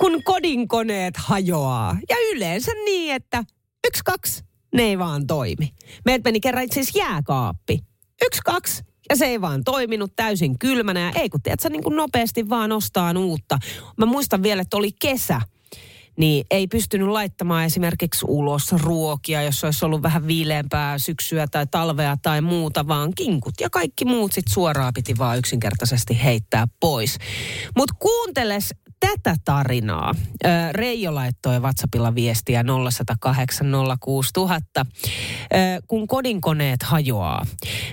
Kun 0.00 0.22
kodinkoneet 0.24 1.14
hajoaa. 1.16 1.96
Ja 2.08 2.16
yleensä 2.32 2.72
niin, 2.84 3.14
että 3.14 3.44
yksi, 3.86 4.02
kaksi, 4.04 4.44
ne 4.74 4.82
ei 4.82 4.98
vaan 4.98 5.26
toimi. 5.26 5.74
Meiltä 6.04 6.28
meni 6.28 6.40
kerran 6.40 6.64
itse 6.64 6.80
asiassa 6.80 6.98
jääkaappi. 6.98 7.78
Yksi, 8.24 8.40
kaksi, 8.44 8.82
ja 9.10 9.16
se 9.16 9.26
ei 9.26 9.40
vaan 9.40 9.64
toiminut 9.64 10.12
täysin 10.16 10.58
kylmänä. 10.58 11.00
Ja 11.00 11.12
ei 11.20 11.28
kun 11.28 11.42
tiedät, 11.42 11.60
sä 11.60 11.68
niin 11.68 11.82
kuin 11.82 11.96
nopeasti 11.96 12.48
vaan 12.48 12.72
ostaa 12.72 13.14
uutta. 13.18 13.58
Mä 13.96 14.06
muistan 14.06 14.42
vielä, 14.42 14.62
että 14.62 14.76
oli 14.76 14.92
kesä 15.00 15.40
niin 16.16 16.46
ei 16.50 16.66
pystynyt 16.66 17.08
laittamaan 17.08 17.64
esimerkiksi 17.64 18.26
ulos 18.28 18.72
ruokia, 18.72 19.42
jos 19.42 19.64
olisi 19.64 19.84
ollut 19.84 20.02
vähän 20.02 20.26
viileämpää 20.26 20.98
syksyä 20.98 21.46
tai 21.50 21.66
talvea 21.66 22.16
tai 22.22 22.40
muuta, 22.40 22.88
vaan 22.88 23.14
kinkut 23.14 23.54
ja 23.60 23.70
kaikki 23.70 24.04
muut 24.04 24.32
sit 24.32 24.48
suoraan 24.48 24.92
piti 24.94 25.18
vaan 25.18 25.38
yksinkertaisesti 25.38 26.22
heittää 26.24 26.66
pois. 26.80 27.18
Mutta 27.76 27.94
kuunteles 27.98 28.74
tätä 29.00 29.36
tarinaa. 29.44 30.14
Reijo 30.72 31.14
laittoi 31.14 31.60
WhatsAppilla 31.60 32.14
viestiä 32.14 32.64
0108 32.64 33.66
06000, 34.00 34.86
ö, 35.54 35.56
kun 35.86 36.06
kodinkoneet 36.06 36.82
hajoaa. 36.82 37.46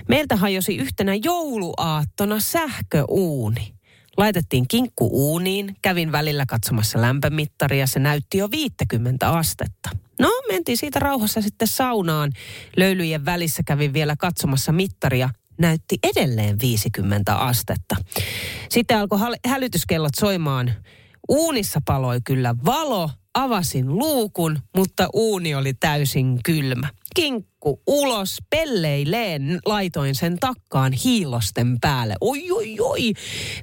Meiltä 0.08 0.36
hajosi 0.36 0.76
yhtenä 0.76 1.14
jouluaattona 1.14 2.40
sähköuuni. 2.40 3.74
Laitettiin 4.16 4.68
kinkku 4.68 5.08
uuniin, 5.12 5.76
kävin 5.82 6.12
välillä 6.12 6.44
katsomassa 6.48 7.00
lämpömittaria, 7.00 7.86
se 7.86 7.98
näytti 7.98 8.38
jo 8.38 8.50
50 8.50 9.28
astetta. 9.30 9.90
No, 10.18 10.30
mentiin 10.48 10.78
siitä 10.78 10.98
rauhassa 10.98 11.42
sitten 11.42 11.68
saunaan. 11.68 12.32
Löylyjen 12.76 13.24
välissä 13.24 13.62
kävin 13.66 13.92
vielä 13.92 14.14
katsomassa 14.18 14.72
mittaria, 14.72 15.30
näytti 15.58 15.98
edelleen 16.02 16.56
50 16.62 17.34
astetta. 17.34 17.96
Sitten 18.68 18.98
alkoi 18.98 19.18
hälytyskellot 19.46 20.14
soimaan. 20.16 20.72
Uunissa 21.28 21.80
paloi 21.86 22.18
kyllä 22.24 22.54
valo, 22.64 23.10
avasin 23.34 23.98
luukun, 23.98 24.58
mutta 24.76 25.08
uuni 25.12 25.54
oli 25.54 25.74
täysin 25.74 26.40
kylmä. 26.44 26.88
Kinkku 27.16 27.82
ulos, 27.86 28.38
pelleileen 28.50 29.60
laitoin 29.66 30.14
sen 30.14 30.38
takkaan 30.40 30.92
hiilosten 30.92 31.76
päälle. 31.80 32.14
Oi, 32.20 32.50
oi, 32.50 32.76
oi. 32.80 33.12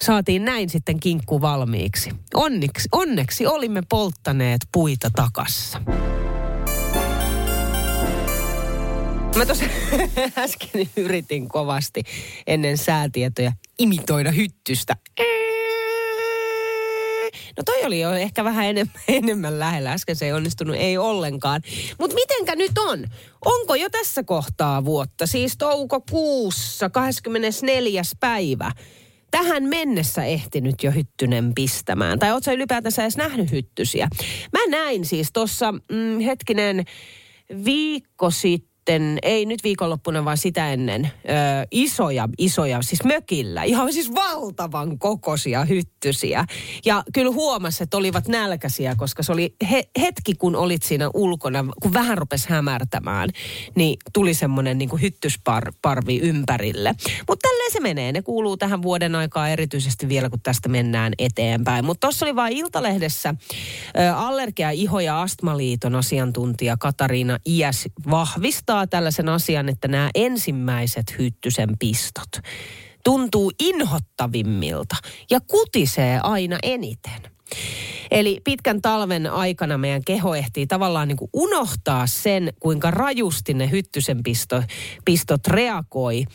Saatiin 0.02 0.46
näin 0.46 0.70
sitten 0.70 1.00
kinkku 1.00 1.42
valmiiksi. 1.42 2.10
Onneksi, 2.34 2.90
onneksi 2.92 3.48
olimme 3.48 3.82
polttaneet 3.90 4.62
puita 4.72 5.10
takassa. 5.16 5.82
Mä 9.38 9.46
tuossa 9.46 9.66
äsken 10.38 10.90
yritin 10.98 11.48
kovasti 11.48 12.04
ennen 12.48 12.78
säätietoja 12.78 13.52
imitoida 13.80 14.32
hyttystä. 14.32 14.96
No 17.58 17.64
toi 17.66 17.86
oli 17.86 18.00
jo 18.00 18.12
ehkä 18.12 18.44
vähän 18.44 18.66
enemmän, 18.66 18.96
enemmän 19.08 19.60
lähellä. 19.60 19.92
Äsken 19.92 20.16
se 20.16 20.26
ei 20.26 20.34
onnistunut, 20.34 20.76
ei 20.76 20.98
ollenkaan. 20.98 21.62
Mutta 22.00 22.16
mitenkä 22.16 22.56
nyt 22.56 22.78
on? 22.78 23.06
Onko 23.46 23.76
jo 23.76 23.90
tässä 23.90 24.24
kohtaa 24.24 24.86
vuotta, 24.86 25.28
siis 25.28 25.58
toukokuussa 25.58 26.90
24. 26.90 28.02
päivä, 28.20 28.72
tähän 29.32 29.64
mennessä 29.64 30.24
ehtinyt 30.24 30.84
jo 30.84 30.92
hyttynen 30.92 31.52
pistämään? 31.56 32.20
Tai 32.20 32.32
ootko 32.32 32.46
sä 32.46 32.52
ylipäätänsä 32.52 33.02
edes 33.02 33.18
nähnyt 33.18 33.52
hyttysiä? 33.52 34.08
Mä 34.54 34.78
näin 34.78 35.06
siis 35.06 35.30
tuossa, 35.34 35.72
mm, 35.72 36.20
hetkinen, 36.20 36.86
viikko 37.66 38.32
sitten, 38.32 38.71
ei 39.22 39.46
nyt 39.46 39.64
viikonloppuna, 39.64 40.26
vaan 40.26 40.38
sitä 40.38 40.74
ennen, 40.74 41.06
ö, 41.06 41.30
isoja, 41.72 42.30
isoja, 42.38 42.82
siis 42.82 43.04
mökillä, 43.04 43.64
ihan 43.64 43.94
siis 43.94 44.14
valtavan 44.14 45.00
kokoisia 45.00 45.66
hyttysiä. 45.66 46.46
Ja 46.86 47.04
kyllä 47.14 47.32
huomasi, 47.32 47.84
että 47.84 47.98
olivat 47.98 48.28
nälkäisiä, 48.28 48.96
koska 48.98 49.24
se 49.24 49.32
oli 49.32 49.56
he, 49.72 49.84
hetki, 50.02 50.34
kun 50.34 50.56
olit 50.56 50.84
siinä 50.84 51.10
ulkona, 51.14 51.66
kun 51.82 51.94
vähän 51.94 52.18
rupesi 52.18 52.50
hämärtämään, 52.50 53.30
niin 53.76 53.98
tuli 54.14 54.34
semmoinen 54.34 54.78
niin 54.78 54.90
kuin 54.90 55.02
hyttysparvi 55.02 56.20
ympärille. 56.20 56.96
Mutta 57.28 57.48
tälleen 57.48 57.72
se 57.72 57.80
menee, 57.80 58.12
ne 58.12 58.22
kuuluu 58.22 58.58
tähän 58.58 58.82
vuoden 58.82 59.16
aikaa 59.16 59.50
erityisesti 59.50 60.10
vielä, 60.10 60.30
kun 60.30 60.40
tästä 60.44 60.70
mennään 60.70 61.14
eteenpäin. 61.18 61.86
Mutta 61.86 62.08
tuossa 62.08 62.26
oli 62.26 62.36
vain 62.36 62.54
Iltalehdessä 62.54 63.36
ö, 63.98 64.16
Allergia, 64.16 64.70
Iho 64.70 65.00
ja 65.00 65.22
Astmaliiton 65.22 65.96
asiantuntija 65.96 66.78
Katariina 66.78 67.38
Iäs 67.46 67.88
vahvistaa 68.10 68.81
tällaisen 68.88 69.30
asian, 69.30 69.70
että 69.70 69.88
nämä 69.88 70.10
ensimmäiset 70.16 71.16
hyttysen 71.20 71.70
pistot 71.80 72.30
tuntuu 73.04 73.52
inhottavimmilta 73.60 74.96
ja 75.30 75.40
kutisee 75.48 76.20
aina 76.24 76.58
eniten. 76.64 77.22
Eli 78.12 78.42
pitkän 78.44 78.82
talven 78.82 79.28
aikana 79.28 79.78
meidän 79.78 80.04
keho 80.06 80.36
ehtii 80.36 80.68
tavallaan 80.68 81.08
niin 81.08 81.18
kuin 81.18 81.30
unohtaa 81.34 82.08
sen, 82.08 82.54
kuinka 82.60 82.92
rajusti 82.92 83.54
ne 83.54 83.72
hyttysen 83.72 84.24
pisto, 84.24 84.64
pistot 85.06 85.48
reagoi. 85.48 86.26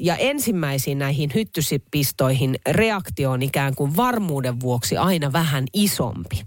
Ja 0.00 0.16
ensimmäisiin 0.16 0.98
näihin 0.98 1.30
hyttysipistoihin 1.34 2.56
reaktio 2.68 3.30
on 3.30 3.42
ikään 3.42 3.74
kuin 3.74 3.96
varmuuden 3.96 4.60
vuoksi 4.60 4.96
aina 4.96 5.32
vähän 5.32 5.64
isompi. 5.74 6.42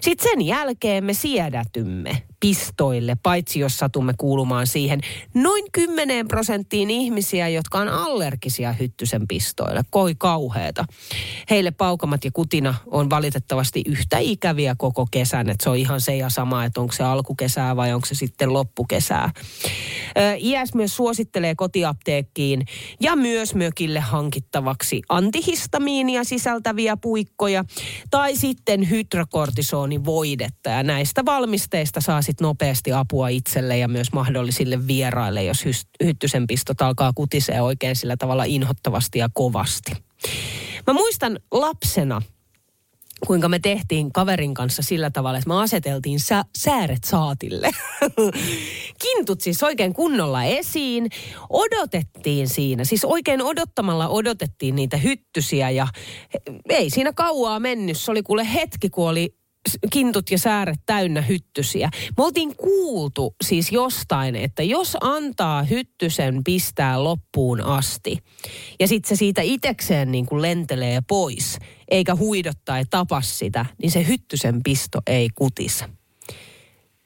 Sitten 0.00 0.30
sen 0.30 0.46
jälkeen 0.46 1.04
me 1.04 1.14
siedätymme 1.14 2.22
pistoille, 2.42 3.16
paitsi 3.22 3.60
jos 3.60 3.78
satumme 3.78 4.14
kuulumaan 4.18 4.66
siihen 4.66 5.00
noin 5.34 5.64
10 5.72 6.28
prosenttiin 6.28 6.90
ihmisiä, 6.90 7.48
jotka 7.48 7.78
on 7.78 7.88
allergisia 7.88 8.72
hyttysen 8.72 9.28
pistoille. 9.28 9.82
Koi 9.90 10.14
kauheeta. 10.18 10.84
Heille 11.50 11.70
paukamat 11.70 12.24
ja 12.24 12.30
kutina 12.32 12.74
on 12.86 13.10
valitettavasti 13.10 13.82
yhtä 13.86 14.18
ikäviä 14.18 14.74
koko 14.78 15.06
kesän, 15.10 15.50
että 15.50 15.64
se 15.64 15.70
on 15.70 15.76
ihan 15.76 16.00
se 16.00 16.16
ja 16.16 16.30
sama, 16.30 16.64
että 16.64 16.80
onko 16.80 16.92
se 16.92 17.02
alkukesää 17.02 17.76
vai 17.76 17.92
onko 17.92 18.06
se 18.06 18.14
sitten 18.14 18.52
loppukesää. 18.52 19.30
Ö, 20.18 20.20
IS 20.38 20.74
myös 20.74 20.96
suosittelee 20.96 21.54
kotiapteekkiin 21.54 22.66
ja 23.00 23.16
myös 23.16 23.54
mökille 23.54 24.00
hankittavaksi 24.00 25.02
antihistamiinia 25.08 26.24
sisältäviä 26.24 26.96
puikkoja 26.96 27.64
tai 28.10 28.36
sitten 28.36 28.90
hydrokortisonivoidetta 28.90 30.70
ja 30.70 30.82
näistä 30.82 31.24
valmisteista 31.24 32.00
saa 32.00 32.22
sitten 32.22 32.31
nopeasti 32.40 32.92
apua 32.92 33.28
itselle 33.28 33.78
ja 33.78 33.88
myös 33.88 34.12
mahdollisille 34.12 34.86
vieraille, 34.86 35.44
jos 35.44 35.64
hyttysen 36.04 36.46
pistot 36.46 36.82
alkaa 36.82 37.12
kutisee 37.14 37.62
oikein 37.62 37.96
sillä 37.96 38.16
tavalla 38.16 38.44
inhottavasti 38.44 39.18
ja 39.18 39.28
kovasti. 39.34 39.92
Mä 40.86 40.92
muistan 40.92 41.38
lapsena, 41.50 42.22
kuinka 43.26 43.48
me 43.48 43.58
tehtiin 43.58 44.12
kaverin 44.12 44.54
kanssa 44.54 44.82
sillä 44.82 45.10
tavalla, 45.10 45.38
että 45.38 45.48
me 45.48 45.62
aseteltiin 45.62 46.20
sä, 46.20 46.44
sääret 46.58 47.04
saatille. 47.04 47.70
Kintut 49.02 49.40
siis 49.40 49.62
oikein 49.62 49.92
kunnolla 49.92 50.44
esiin. 50.44 51.10
Odotettiin 51.50 52.48
siinä, 52.48 52.84
siis 52.84 53.04
oikein 53.04 53.42
odottamalla 53.42 54.08
odotettiin 54.08 54.76
niitä 54.76 54.96
hyttysiä 54.96 55.70
ja 55.70 55.88
ei 56.68 56.90
siinä 56.90 57.12
kauaa 57.12 57.60
mennyt. 57.60 57.98
Se 57.98 58.10
oli 58.10 58.22
kuule 58.22 58.52
hetki, 58.54 58.90
kun 58.90 59.08
oli 59.08 59.34
kintut 59.92 60.30
ja 60.30 60.38
sääret 60.38 60.80
täynnä 60.86 61.22
hyttysiä. 61.22 61.90
Me 62.16 62.24
oltiin 62.24 62.56
kuultu 62.56 63.34
siis 63.44 63.72
jostain, 63.72 64.36
että 64.36 64.62
jos 64.62 64.96
antaa 65.00 65.62
hyttysen 65.62 66.44
pistää 66.44 67.04
loppuun 67.04 67.60
asti 67.60 68.18
ja 68.80 68.88
sitten 68.88 69.08
se 69.08 69.18
siitä 69.18 69.42
itekseen 69.42 70.12
niin 70.12 70.26
kuin 70.26 70.42
lentelee 70.42 71.00
pois, 71.08 71.58
eikä 71.88 72.14
huidot 72.14 72.58
tai 72.64 72.84
tapa 72.90 73.20
sitä, 73.20 73.66
niin 73.82 73.90
se 73.90 74.06
hyttysen 74.06 74.62
pisto 74.62 74.98
ei 75.06 75.28
kutisa. 75.34 75.88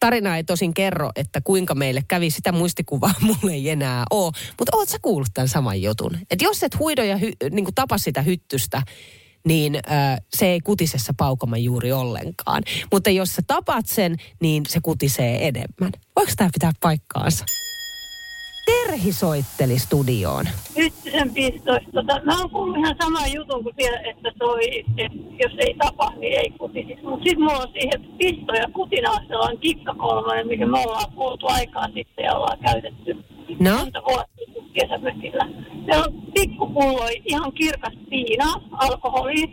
Tarina 0.01 0.37
ei 0.37 0.45
tosin 0.45 0.75
kerro, 0.75 1.11
että 1.17 1.41
kuinka 1.41 1.75
meille 1.75 2.03
kävi, 2.09 2.31
sitä 2.31 2.53
muistikuvaa 2.53 3.15
mulle 3.27 3.53
ei 3.53 3.71
enää 3.71 4.05
ole. 4.11 4.33
Mutta 4.59 4.77
oot 4.77 4.89
sä 4.89 4.99
kuullut 5.03 5.29
tämän 5.35 5.49
saman 5.49 5.83
jutun? 5.83 6.19
Että 6.31 6.45
jos 6.45 6.63
et 6.63 6.79
huido 6.79 7.03
ja 7.03 7.17
hy, 7.17 7.33
niin 7.51 7.67
tapa 7.75 7.99
sitä 7.99 8.23
hyttystä, 8.23 8.83
niin 9.47 9.75
äh, 9.75 10.19
se 10.35 10.47
ei 10.47 10.61
kutisessa 10.61 11.13
paukama 11.17 11.57
juuri 11.57 11.93
ollenkaan. 11.93 12.63
Mutta 12.93 13.11
jos 13.11 13.35
sä 13.35 13.43
tapat 13.47 13.87
sen, 13.87 14.17
niin 14.41 14.63
se 14.69 14.81
kutisee 14.83 15.47
enemmän. 15.49 15.93
Voiko 16.17 16.33
tämä 16.37 16.51
pitää 16.53 16.73
paikkaansa? 16.81 17.45
Terhi 18.67 19.13
soitteli 19.13 19.79
studioon. 19.79 20.49
Hyttysen 20.77 21.31
pistoista. 21.31 21.91
Tota, 21.93 22.21
mä 22.25 22.41
oon 22.41 22.51
kuullut 22.51 22.79
ihan 22.79 22.97
saman 23.03 23.33
jutun 23.33 23.63
kuin 23.63 23.75
siellä, 23.79 24.01
että 24.01 24.33
toi, 24.39 24.61
että 24.97 25.19
jos 25.43 25.53
ei 25.59 25.75
tapa, 25.75 26.13
niin 26.17 26.39
ei 26.39 26.51
kutisi. 26.51 26.99
Mutta 27.03 27.25
sitten 27.25 27.45
mulla 27.45 27.59
on 27.59 27.73
siihen 27.73 28.05
pisto 28.19 28.53
ja 28.55 28.69
kutinaa 28.75 29.19
sellainen 29.29 29.59
kikkakolmonen, 29.59 30.47
mikä 30.47 30.67
me 30.67 30.79
ollaan 30.79 31.13
kuultu 31.13 31.47
aikaa 31.47 31.87
sitten 31.95 32.25
ja 32.25 32.35
ollaan 32.35 32.59
käytetty 32.59 33.17
No? 33.61 33.87
kesämökillä. 34.81 35.49
Se 35.87 35.99
on 35.99 36.23
pikkupullo, 36.35 37.09
ihan 37.25 37.53
kirkas 37.53 37.95
viina, 38.11 38.53
alkoholi. 38.73 39.45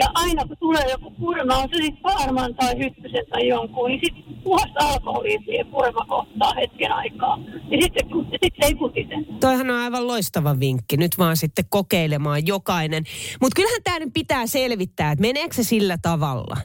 Ja 0.00 0.06
aina 0.14 0.46
kun 0.46 0.56
tulee 0.60 0.90
joku 0.90 1.10
purma, 1.10 1.56
on 1.56 1.68
se 1.68 1.82
sitten 1.82 2.02
Paarman 2.02 2.54
tai 2.54 2.78
Hyttysen 2.78 3.24
tai 3.30 3.48
jonkun, 3.48 3.90
niin 3.90 4.00
sitten 4.04 4.34
puhasta 4.44 4.78
alkoholia 4.80 5.40
siihen 5.44 5.66
purma 5.66 6.04
kohtaa 6.08 6.54
hetken 6.54 6.92
aikaa. 6.92 7.38
Ja 7.70 7.78
sitten 7.82 8.08
sit 8.42 8.54
se 8.60 8.66
ei 8.66 8.74
kutise. 8.74 9.14
Toihan 9.40 9.70
on 9.70 9.76
aivan 9.76 10.06
loistava 10.06 10.60
vinkki. 10.60 10.96
Nyt 10.96 11.18
vaan 11.18 11.36
sitten 11.36 11.64
kokeilemaan 11.68 12.46
jokainen. 12.46 13.04
Mutta 13.40 13.56
kyllähän 13.56 13.82
tämä 13.84 13.98
nyt 13.98 14.10
pitää 14.14 14.46
selvittää, 14.46 15.12
että 15.12 15.22
meneekö 15.22 15.54
se 15.54 15.62
sillä 15.62 15.98
tavalla, 16.02 16.56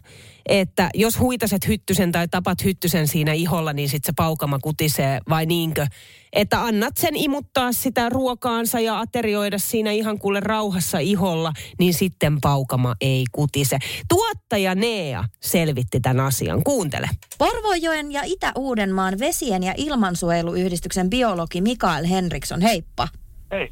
että 0.50 0.90
jos 0.94 1.20
huitaset 1.20 1.68
hyttysen 1.68 2.12
tai 2.12 2.28
tapat 2.28 2.64
hyttysen 2.64 3.08
siinä 3.08 3.34
iholla, 3.34 3.74
niin 3.74 3.90
sitten 3.90 4.08
se 4.08 4.14
paukama 4.16 4.60
kutisee 4.60 5.20
vai 5.30 5.46
niinkö? 5.46 5.88
Että 6.34 6.62
annat 6.62 6.98
sen 6.98 7.16
imuttaa 7.16 7.72
sitä 7.72 8.10
ruokaansa 8.10 8.80
ja 8.80 9.00
aterioida 9.00 9.58
siinä 9.58 9.92
ihan 9.92 10.20
kuule 10.20 10.40
rauhassa 10.40 11.00
iholla, 11.00 11.54
niin 11.80 11.94
sitten 11.94 12.42
paukama 12.42 12.96
ei 13.02 13.24
kutise. 13.32 13.78
Tuottaja 14.10 14.76
Nea 14.76 15.24
selvitti 15.42 16.00
tämän 16.00 16.26
asian. 16.26 16.64
Kuuntele. 16.64 17.10
Porvojoen 17.38 18.12
ja 18.12 18.22
Itä-Uudenmaan 18.26 19.20
vesien 19.20 19.64
ja 19.64 19.74
ilmansuojeluyhdistyksen 19.78 21.10
biologi 21.10 21.62
Mikael 21.62 22.08
Henriksson, 22.08 22.62
heippa. 22.62 23.08
Hei. 23.54 23.70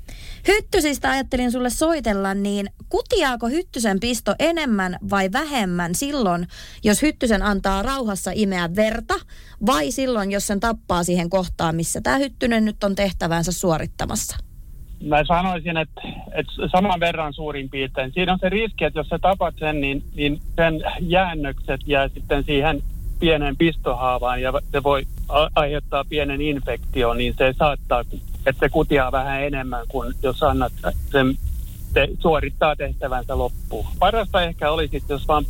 Hyttysistä 0.48 1.12
ajattelin 1.12 1.52
sulle 1.52 1.70
soitella, 1.70 2.34
niin 2.34 2.70
kutiaako 2.90 3.48
hyttysen 3.48 4.00
pisto 4.00 4.36
enemmän 4.40 4.98
vai 5.10 5.32
vähemmän 5.32 5.96
silloin, 5.96 6.48
jos 6.84 7.02
hyttysen 7.02 7.44
antaa 7.44 7.82
rauhassa 7.82 8.32
imeä 8.36 8.70
verta, 8.76 9.14
vai 9.66 9.92
silloin, 9.92 10.32
jos 10.32 10.48
sen 10.48 10.60
tappaa 10.60 11.04
siihen 11.04 11.30
kohtaan, 11.30 11.76
missä 11.76 12.02
tämä 12.02 12.18
hyttynen 12.18 12.66
nyt 12.66 12.84
on 12.84 12.96
tehtävänsä 12.96 13.52
suorittamassa? 13.52 14.38
Mä 15.04 15.26
sanoisin, 15.26 15.78
että, 15.78 16.02
että 16.32 16.52
saman 16.72 17.00
verran 17.00 17.34
suurin 17.34 17.70
piirtein. 17.70 18.12
Siinä 18.14 18.34
on 18.34 18.40
se 18.40 18.50
riski, 18.50 18.86
että 18.86 19.00
jos 19.00 19.08
sä 19.08 19.20
tapat 19.20 19.56
sen, 19.60 19.82
niin, 19.82 20.04
niin 20.16 20.40
sen 20.56 20.82
jäännökset 21.00 21.82
jää 21.86 22.08
sitten 22.08 22.44
siihen 22.44 22.82
pienen 23.20 23.58
pistohaavaan 23.58 24.42
ja 24.42 24.54
se 24.72 24.84
voi 24.84 25.06
aiheuttaa 25.56 26.06
pienen 26.10 26.42
infektion, 26.42 27.18
niin 27.18 27.34
se 27.38 27.54
saattaa, 27.58 28.04
että 28.46 28.60
se 28.60 28.70
kutiaa 28.70 29.12
vähän 29.12 29.44
enemmän 29.44 29.86
kuin 29.88 30.14
jos 30.24 30.44
annat 30.44 30.74
sen 31.12 31.38
te, 31.94 32.08
suorittaa 32.20 32.76
tehtävänsä 32.76 33.38
loppuun. 33.38 33.86
Parasta 34.00 34.42
ehkä 34.42 34.72
olisi, 34.72 35.04
jos 35.10 35.28
vaan 35.28 35.46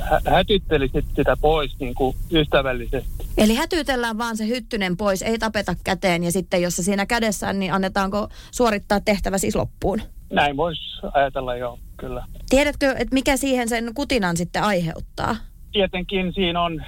hä- 0.00 0.20
hätyttelisit 0.26 1.04
sitä 1.16 1.36
pois 1.40 1.78
niin 1.80 1.94
kuin 1.94 2.16
ystävällisesti. 2.32 3.26
Eli 3.38 3.54
hätyytellään 3.54 4.18
vaan 4.18 4.36
se 4.36 4.46
hyttynen 4.46 4.96
pois, 4.96 5.22
ei 5.22 5.38
tapeta 5.38 5.74
käteen 5.84 6.24
ja 6.24 6.32
sitten 6.32 6.62
jos 6.62 6.76
se 6.76 6.82
siinä 6.82 7.06
kädessä 7.06 7.48
on, 7.48 7.58
niin 7.58 7.72
annetaanko 7.72 8.28
suorittaa 8.50 9.00
tehtävä 9.00 9.38
siis 9.38 9.56
loppuun? 9.56 10.02
Näin 10.32 10.56
voisi 10.56 10.82
ajatella 11.12 11.56
jo, 11.56 11.78
kyllä. 11.96 12.24
Tiedätkö, 12.50 12.90
että 12.98 13.14
mikä 13.14 13.36
siihen 13.36 13.68
sen 13.68 13.94
kutinan 13.94 14.36
sitten 14.36 14.62
aiheuttaa? 14.62 15.36
tietenkin 15.72 16.32
siinä 16.32 16.62
on 16.62 16.82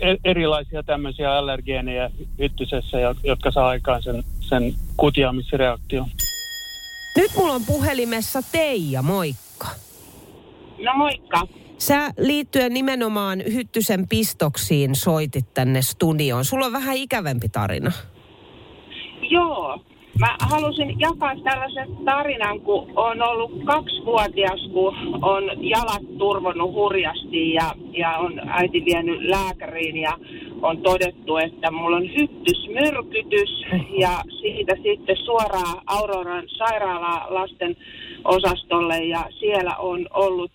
e- 0.00 0.16
erilaisia 0.30 0.82
tämmöisiä 0.82 1.32
allergeenejä 1.32 2.10
hyttysessä, 2.38 3.00
jo- 3.00 3.14
jotka 3.24 3.50
saa 3.50 3.68
aikaan 3.68 4.02
sen, 4.02 4.22
sen 4.48 4.74
kutiamisreaktion. 4.96 6.06
Nyt 7.16 7.30
mulla 7.36 7.52
on 7.52 7.64
puhelimessa 7.66 8.42
Teija, 8.52 9.02
moikka. 9.02 9.68
No 10.84 10.94
moikka. 10.94 11.42
Sä 11.78 12.10
liittyen 12.18 12.74
nimenomaan 12.74 13.42
Hyttysen 13.52 14.08
pistoksiin 14.08 14.94
soitit 14.94 15.54
tänne 15.54 15.82
studioon. 15.82 16.44
Sulla 16.44 16.66
on 16.66 16.72
vähän 16.72 16.96
ikävempi 16.96 17.48
tarina. 17.48 17.92
Joo. 19.30 19.80
Mä 20.18 20.36
halusin 20.40 21.00
jakaa 21.00 21.34
tällaisen 21.44 21.88
tarinan, 22.04 22.60
kun 22.60 22.92
on 22.96 23.22
ollut 23.22 23.64
kaksivuotias, 23.64 24.68
kun 24.72 24.94
on 25.24 25.42
jalat 25.70 26.18
turvonnut 26.18 26.72
hurjasti 26.72 27.52
ja, 27.52 27.74
ja 27.98 28.10
on 28.18 28.48
äiti 28.48 28.84
vienyt 28.84 29.22
lääkäriin 29.22 29.96
ja 29.96 30.18
on 30.64 30.82
todettu, 30.82 31.36
että 31.36 31.70
mulla 31.70 31.96
on 31.96 32.14
hyttysmyrkytys 32.14 33.64
ja 33.98 34.22
siitä 34.40 34.74
sitten 34.82 35.16
suoraan 35.16 35.82
Auroran 35.86 36.48
sairaala 36.48 37.26
lasten 37.28 37.76
osastolle 38.24 38.98
ja 38.98 39.24
siellä 39.40 39.76
on 39.76 40.06
ollut 40.14 40.52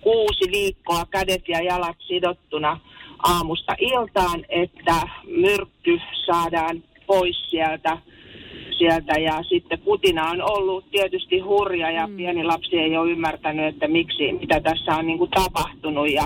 kuusi 0.00 0.50
viikkoa 0.52 1.02
kädet 1.10 1.48
ja 1.48 1.62
jalat 1.62 1.96
sidottuna 1.98 2.80
aamusta 3.22 3.74
iltaan, 3.78 4.44
että 4.48 5.00
myrkky 5.24 6.00
saadaan 6.26 6.82
pois 7.06 7.50
sieltä 7.50 7.98
sieltä. 8.78 9.20
Ja 9.20 9.42
sitten 9.42 9.78
kutina 9.78 10.30
on 10.30 10.42
ollut 10.42 10.90
tietysti 10.90 11.38
hurja 11.38 11.90
ja 11.90 12.06
mm. 12.06 12.16
pieni 12.16 12.44
lapsi 12.44 12.78
ei 12.78 12.96
ole 12.96 13.10
ymmärtänyt, 13.10 13.74
että 13.74 13.88
miksi, 13.88 14.32
mitä 14.32 14.60
tässä 14.60 14.96
on 14.96 15.06
niin 15.06 15.18
kuin 15.18 15.30
tapahtunut. 15.30 16.12
Ja 16.12 16.24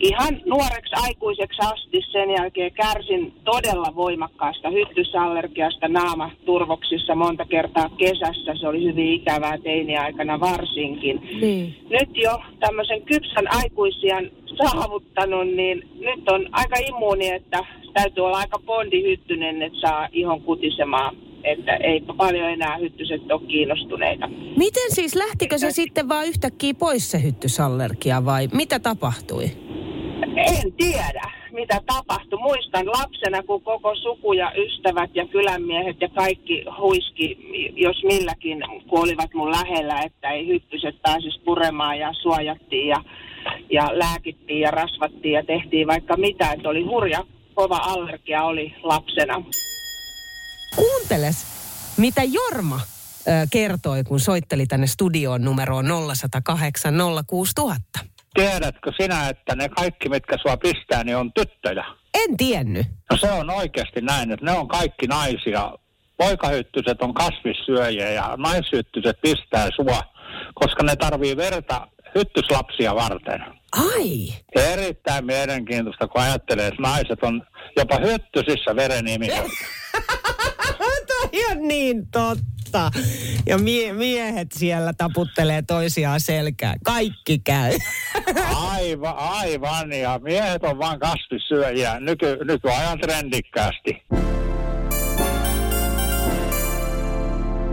ihan 0.00 0.40
nuoreksi 0.46 0.94
aikuiseksi 0.94 1.58
asti 1.62 2.00
sen 2.12 2.30
jälkeen 2.30 2.72
kärsin 2.72 3.32
todella 3.44 3.94
voimakkaasta 3.94 4.70
hyttysallergiasta 4.70 5.88
naamaturvoksissa 5.88 7.14
monta 7.14 7.44
kertaa 7.44 7.88
kesässä. 7.88 8.54
Se 8.60 8.68
oli 8.68 8.84
hyvin 8.84 9.12
ikävää 9.12 9.58
teiniaikana 9.58 10.40
varsinkin. 10.40 11.20
Niin. 11.40 11.76
Nyt 11.90 12.10
jo 12.14 12.40
tämmöisen 12.60 13.02
kypsän 13.02 13.54
aikuisian 13.56 14.30
saavuttanut, 14.56 15.46
niin 15.46 15.88
nyt 16.00 16.28
on 16.28 16.48
aika 16.52 16.76
immuuni, 16.88 17.28
että 17.28 17.64
täytyy 17.92 18.26
olla 18.26 18.38
aika 18.38 18.58
bondihyttynen, 18.66 19.62
että 19.62 19.80
saa 19.80 20.08
ihon 20.12 20.40
kutisemaan 20.40 21.16
että 21.44 21.76
ei 21.76 22.00
paljon 22.16 22.50
enää 22.50 22.76
hyttyset 22.76 23.32
ole 23.32 23.40
kiinnostuneita. 23.48 24.28
Miten 24.56 24.90
siis, 24.94 25.14
lähtikö 25.14 25.58
se 25.58 25.70
sitten 25.70 26.08
vaan 26.08 26.26
yhtäkkiä 26.26 26.74
pois 26.74 27.10
se 27.10 27.22
hyttysallergia 27.22 28.24
vai 28.24 28.48
mitä 28.52 28.78
tapahtui? 28.78 29.63
En 30.36 30.72
tiedä, 30.72 31.30
mitä 31.52 31.80
tapahtui. 31.86 32.38
Muistan 32.38 32.86
lapsena, 32.86 33.42
kun 33.42 33.62
koko 33.62 33.94
suku 33.94 34.32
ja 34.32 34.52
ystävät 34.56 35.10
ja 35.14 35.26
kylänmiehet 35.26 35.96
ja 36.00 36.08
kaikki 36.08 36.64
huiski, 36.80 37.38
jos 37.76 38.02
milläkin, 38.04 38.62
kun 38.88 39.00
olivat 39.00 39.34
mun 39.34 39.50
lähellä, 39.50 40.00
että 40.00 40.30
ei 40.30 40.46
hyttyset 40.46 41.02
pääsisi 41.02 41.40
puremaan 41.44 41.98
ja 41.98 42.12
suojattiin 42.22 42.88
ja, 42.88 43.04
ja 43.70 43.98
lääkittiin 43.98 44.60
ja 44.60 44.70
rasvattiin 44.70 45.32
ja 45.32 45.44
tehtiin 45.44 45.86
vaikka 45.86 46.16
mitä. 46.16 46.52
Että 46.52 46.68
oli 46.68 46.82
hurja, 46.82 47.24
kova 47.54 47.76
allergia 47.76 48.42
oli 48.42 48.74
lapsena. 48.82 49.42
Kuunteles, 50.76 51.46
mitä 51.96 52.22
Jorma 52.24 52.80
kertoi, 53.50 54.04
kun 54.04 54.20
soitteli 54.20 54.66
tänne 54.66 54.86
studioon 54.86 55.44
numeroon 55.44 55.86
0108 56.14 56.94
06000. 57.26 58.13
Tiedätkö 58.34 58.92
sinä, 59.00 59.28
että 59.28 59.56
ne 59.56 59.68
kaikki, 59.68 60.08
mitkä 60.08 60.36
sua 60.42 60.56
pistää, 60.56 61.04
niin 61.04 61.16
on 61.16 61.32
tyttöjä? 61.32 61.84
En 62.14 62.36
tiennyt. 62.36 62.86
No 63.10 63.16
se 63.16 63.30
on 63.30 63.50
oikeasti 63.50 64.00
näin, 64.00 64.30
että 64.30 64.44
ne 64.44 64.52
on 64.52 64.68
kaikki 64.68 65.06
naisia. 65.06 65.72
Poikahyttyset 66.16 67.02
on 67.02 67.14
kasvissyöjiä 67.14 68.10
ja 68.10 68.34
naishyttyset 68.36 69.20
pistää 69.22 69.68
sua, 69.76 70.00
koska 70.54 70.82
ne 70.82 70.96
tarvii 70.96 71.36
verta 71.36 71.88
hyttyslapsia 72.14 72.94
varten. 72.94 73.44
Ai! 73.72 74.28
Erittäin 74.72 75.26
mielenkiintoista, 75.26 76.08
kun 76.08 76.22
ajattelee, 76.22 76.66
että 76.66 76.82
naiset 76.82 77.22
on 77.22 77.42
jopa 77.76 77.98
hyttysissä 77.98 78.76
verenimiä. 78.76 79.42
On 81.50 81.68
niin 81.68 82.06
totta. 82.06 82.90
Ja 83.46 83.58
mie- 83.58 83.92
miehet 83.92 84.52
siellä 84.52 84.92
taputtelee 84.92 85.62
toisiaan 85.62 86.20
selkään. 86.20 86.78
Kaikki 86.84 87.38
käy. 87.38 87.78
Aivan, 88.56 89.14
aivan. 89.18 89.92
Ja 89.92 90.20
miehet 90.22 90.64
on 90.64 90.78
vain 90.78 91.00
kasvissyöjiä 91.00 92.00
nyky, 92.00 92.38
nykyajan 92.44 92.98
trendikkäästi. 92.98 94.02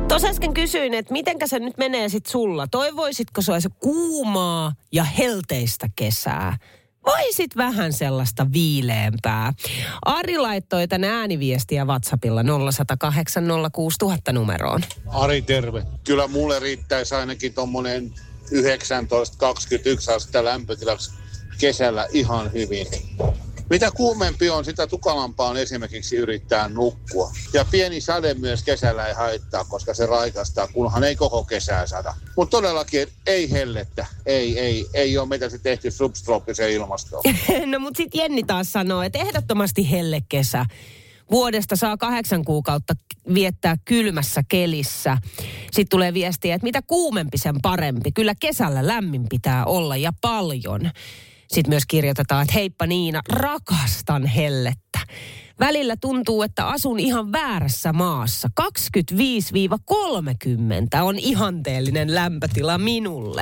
Tuossa 0.07 0.27
äsken 0.27 0.53
kysyin, 0.53 0.93
että 0.93 1.13
mitenkä 1.13 1.47
se 1.47 1.59
nyt 1.59 1.77
menee 1.77 2.09
sit 2.09 2.25
sulla. 2.25 2.67
Toivoisitko 2.67 3.41
se 3.41 3.51
olisi 3.51 3.69
kuumaa 3.79 4.73
ja 4.91 5.03
helteistä 5.03 5.87
kesää? 5.95 6.57
Voisit 7.05 7.57
vähän 7.57 7.93
sellaista 7.93 8.47
viileämpää. 8.53 9.53
Ari 10.05 10.37
laittoi 10.37 10.87
tämän 10.87 11.09
ääniviestiä 11.09 11.85
WhatsAppilla 11.85 12.43
0108 12.71 13.43
06000 13.71 14.33
numeroon. 14.33 14.81
Ari, 15.07 15.41
terve. 15.41 15.83
Kyllä 16.03 16.27
mulle 16.27 16.59
riittäisi 16.59 17.15
ainakin 17.15 17.53
tuommoinen 17.53 18.13
19-21 18.51 20.15
astetta 20.15 20.45
lämpötilaksi 20.45 21.11
kesällä 21.59 22.07
ihan 22.11 22.53
hyvin. 22.53 22.87
Mitä 23.71 23.91
kuumempi 23.91 24.49
on, 24.49 24.65
sitä 24.65 24.87
tukalampaa 24.87 25.49
on 25.49 25.57
esimerkiksi 25.57 26.15
yrittää 26.15 26.69
nukkua. 26.69 27.31
Ja 27.53 27.65
pieni 27.71 28.01
sade 28.01 28.33
myös 28.33 28.63
kesällä 28.63 29.07
ei 29.07 29.13
haittaa, 29.13 29.63
koska 29.63 29.93
se 29.93 30.05
raikastaa, 30.05 30.67
kunhan 30.67 31.03
ei 31.03 31.15
koko 31.15 31.43
kesää 31.43 31.87
sada. 31.87 32.13
Mutta 32.37 32.57
todellakin 32.57 33.07
ei 33.27 33.51
hellettä, 33.51 34.05
ei, 34.25 34.59
ei, 34.59 34.85
ei 34.93 35.17
ole 35.17 35.27
meitä 35.27 35.49
se 35.49 35.57
tehty 35.57 35.91
substrooppiseen 35.91 36.71
ilmastoon. 36.71 37.23
no 37.71 37.79
mut 37.79 37.95
sit 37.95 38.15
Jenni 38.15 38.43
taas 38.43 38.71
sanoo, 38.71 39.01
että 39.01 39.19
ehdottomasti 39.19 39.91
hellekesä. 39.91 40.65
Vuodesta 41.31 41.75
saa 41.75 41.97
kahdeksan 41.97 42.45
kuukautta 42.45 42.93
viettää 43.33 43.75
kylmässä 43.85 44.43
kelissä. 44.49 45.17
Sitten 45.61 45.89
tulee 45.89 46.13
viestiä, 46.13 46.55
että 46.55 46.65
mitä 46.65 46.81
kuumempi 46.87 47.37
sen 47.37 47.55
parempi. 47.61 48.11
Kyllä 48.11 48.33
kesällä 48.39 48.87
lämmin 48.87 49.25
pitää 49.29 49.65
olla 49.65 49.97
ja 49.97 50.11
paljon. 50.21 50.91
Sitten 51.51 51.71
myös 51.71 51.85
kirjoitetaan, 51.87 52.41
että 52.41 52.53
heippa 52.53 52.85
Niina, 52.85 53.21
rakastan 53.29 54.25
hellettä. 54.25 54.99
Välillä 55.59 55.95
tuntuu, 56.01 56.43
että 56.43 56.67
asun 56.67 56.99
ihan 56.99 57.31
väärässä 57.31 57.93
maassa. 57.93 58.47
25-30 58.61 58.63
on 61.01 61.15
ihanteellinen 61.19 62.15
lämpötila 62.15 62.77
minulle. 62.77 63.41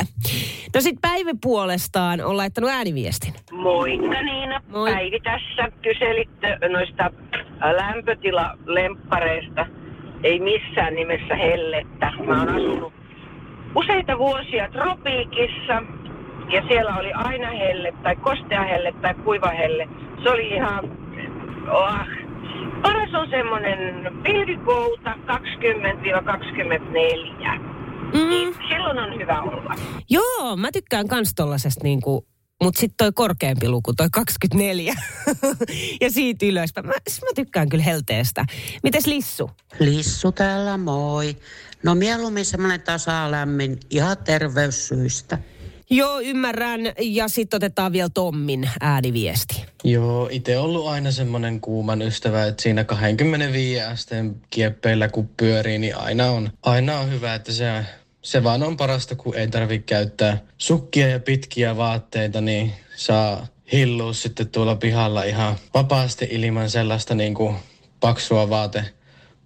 No 0.76 0.82
sit 0.82 0.96
Päivi 1.02 1.32
puolestaan 1.44 2.22
on 2.22 2.38
laittanut 2.38 2.70
ääniviestin. 2.70 3.34
Moikka 3.52 4.22
Niina, 4.22 4.62
Moi. 4.68 4.92
Päivi 4.92 5.20
tässä. 5.20 5.72
Kyselitte 5.82 6.58
noista 6.70 7.12
lämpötilalemppareista. 7.78 9.66
Ei 10.24 10.40
missään 10.40 10.96
nimessä 10.96 11.36
hellettä. 11.36 12.12
Mä 12.28 12.40
oon 12.40 12.50
asunut 12.50 12.94
useita 13.76 14.18
vuosia 14.18 14.70
tropiikissa 14.72 15.84
ja 16.50 16.62
siellä 16.68 16.96
oli 16.96 17.14
aina 17.14 17.52
helle 17.52 17.94
tai 18.04 18.16
kostea 18.16 18.64
helle 18.64 18.94
tai 19.02 19.14
kuiva 19.14 19.50
helle. 19.50 19.90
Se 20.24 20.30
oli 20.30 20.50
ihan, 20.50 20.86
oh. 21.72 22.00
Paras 22.82 23.14
on 23.14 23.30
semmonen 23.30 24.14
pilvikouta 24.24 25.14
20-24. 25.14 25.20
Mm. 28.14 28.30
Niin 28.30 28.56
silloin 28.70 29.00
on 29.00 29.20
hyvä 29.20 29.42
olla. 29.42 29.76
Joo, 30.10 30.58
mä 30.58 30.70
tykkään 30.74 31.08
kans 31.08 31.32
tollasesta 31.36 31.84
niinku, 31.84 32.28
mut 32.64 32.78
sit 32.78 32.94
toi 32.98 33.12
korkeampi 33.12 33.70
luku, 33.70 33.94
toi 33.94 34.08
24. 34.12 34.94
ja 36.02 36.12
siitä 36.12 36.46
ylöspäin. 36.46 36.88
Mä, 36.88 36.94
siis 37.08 37.22
mä 37.22 37.30
tykkään 37.36 37.70
kyllä 37.70 37.84
helteestä. 37.84 38.46
Mites 38.84 39.08
Lissu? 39.08 39.52
Lissu 39.80 40.32
täällä, 40.32 40.78
moi. 40.78 41.36
No 41.84 41.96
mieluummin 41.96 42.46
semmoinen 42.46 42.82
tasalämmin 42.82 43.78
ihan 43.90 44.18
terveyssyistä. 44.18 45.38
Joo, 45.90 46.20
ymmärrän. 46.20 46.82
Ja 47.00 47.28
sitten 47.28 47.58
otetaan 47.58 47.92
vielä 47.92 48.10
Tommin 48.14 48.70
ääniviesti. 48.82 49.66
Joo, 49.84 50.30
itse 50.32 50.58
ollut 50.58 50.88
aina 50.88 51.12
semmoinen 51.12 51.62
kuuman 51.62 52.02
ystävä, 52.02 52.46
että 52.46 52.64
siinä 52.64 52.84
25 52.84 53.82
asteen 53.82 54.36
kieppeillä 54.50 55.10
kun 55.10 55.30
pyörii, 55.38 55.78
niin 55.78 55.98
aina 55.98 56.32
on, 56.32 56.50
aina 56.64 57.00
on 57.00 57.12
hyvä, 57.12 57.36
että 57.36 57.52
se, 57.52 57.86
se 58.22 58.44
vaan 58.44 58.64
on 58.64 58.78
parasta, 58.78 59.16
kun 59.16 59.36
ei 59.36 59.48
tarvitse 59.48 59.86
käyttää 59.86 60.38
sukkia 60.58 61.08
ja 61.08 61.20
pitkiä 61.20 61.78
vaatteita, 61.78 62.42
niin 62.42 62.74
saa 62.96 63.48
hillua 63.72 64.14
sitten 64.14 64.50
tuolla 64.50 64.76
pihalla 64.76 65.24
ihan 65.24 65.56
vapaasti 65.74 66.28
ilman 66.32 66.70
sellaista 66.70 67.16
niin 67.16 67.34
kuin 67.34 67.56
paksua 68.00 68.50
vaate, 68.50 68.86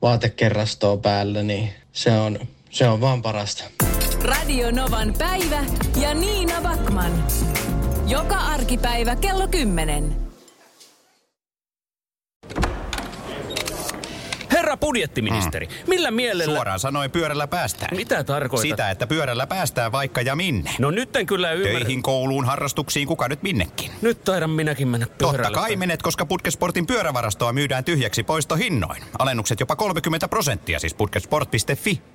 vaatekerrastoa 0.02 0.98
päällä, 0.98 1.44
niin 1.44 1.70
se 1.92 2.12
on, 2.12 2.40
se 2.70 2.88
on 2.88 3.02
vaan 3.02 3.22
parasta. 3.22 3.64
Radio 4.24 4.72
Novan 4.72 5.14
päivä 5.18 5.66
ja 6.02 6.14
Niina 6.14 6.62
Backman. 6.62 7.12
Joka 8.08 8.36
arkipäivä 8.36 9.16
kello 9.16 9.48
10. 9.48 10.16
Herra 14.52 14.78
budjettiministeri, 14.78 15.68
millä 15.88 16.12
mielellä... 16.12 16.56
Suoraan 16.56 16.80
sanoen 16.80 17.12
pyörällä 17.12 17.48
päästään. 17.48 17.98
Mitä 17.98 18.24
tarkoitat? 18.24 18.70
Sitä, 18.70 18.90
että 18.90 19.08
pyörällä 19.08 19.48
päästään 19.48 19.92
vaikka 19.92 20.22
ja 20.22 20.36
minne. 20.36 20.72
No 20.80 20.92
nyt 20.92 21.16
en 21.16 21.26
kyllä 21.26 21.52
ymmärrä. 21.52 21.80
Töihin, 21.80 22.04
kouluun, 22.04 22.46
harrastuksiin, 22.46 23.08
kuka 23.08 23.28
nyt 23.28 23.44
minnekin. 23.44 23.92
Nyt 24.02 24.24
taidan 24.24 24.50
minäkin 24.50 24.88
mennä 24.88 25.08
pyörällä. 25.18 25.44
Totta 25.44 25.60
kai 25.60 25.76
menet, 25.76 26.02
koska 26.02 26.26
Putkesportin 26.26 26.88
pyörävarastoa 26.88 27.54
myydään 27.54 27.84
tyhjäksi 27.84 28.24
poistohinnoin. 28.24 29.04
Alennukset 29.20 29.60
jopa 29.60 29.76
30 29.76 30.28
prosenttia, 30.28 30.80
siis 30.80 30.94
putkesport.fi. 30.94 32.13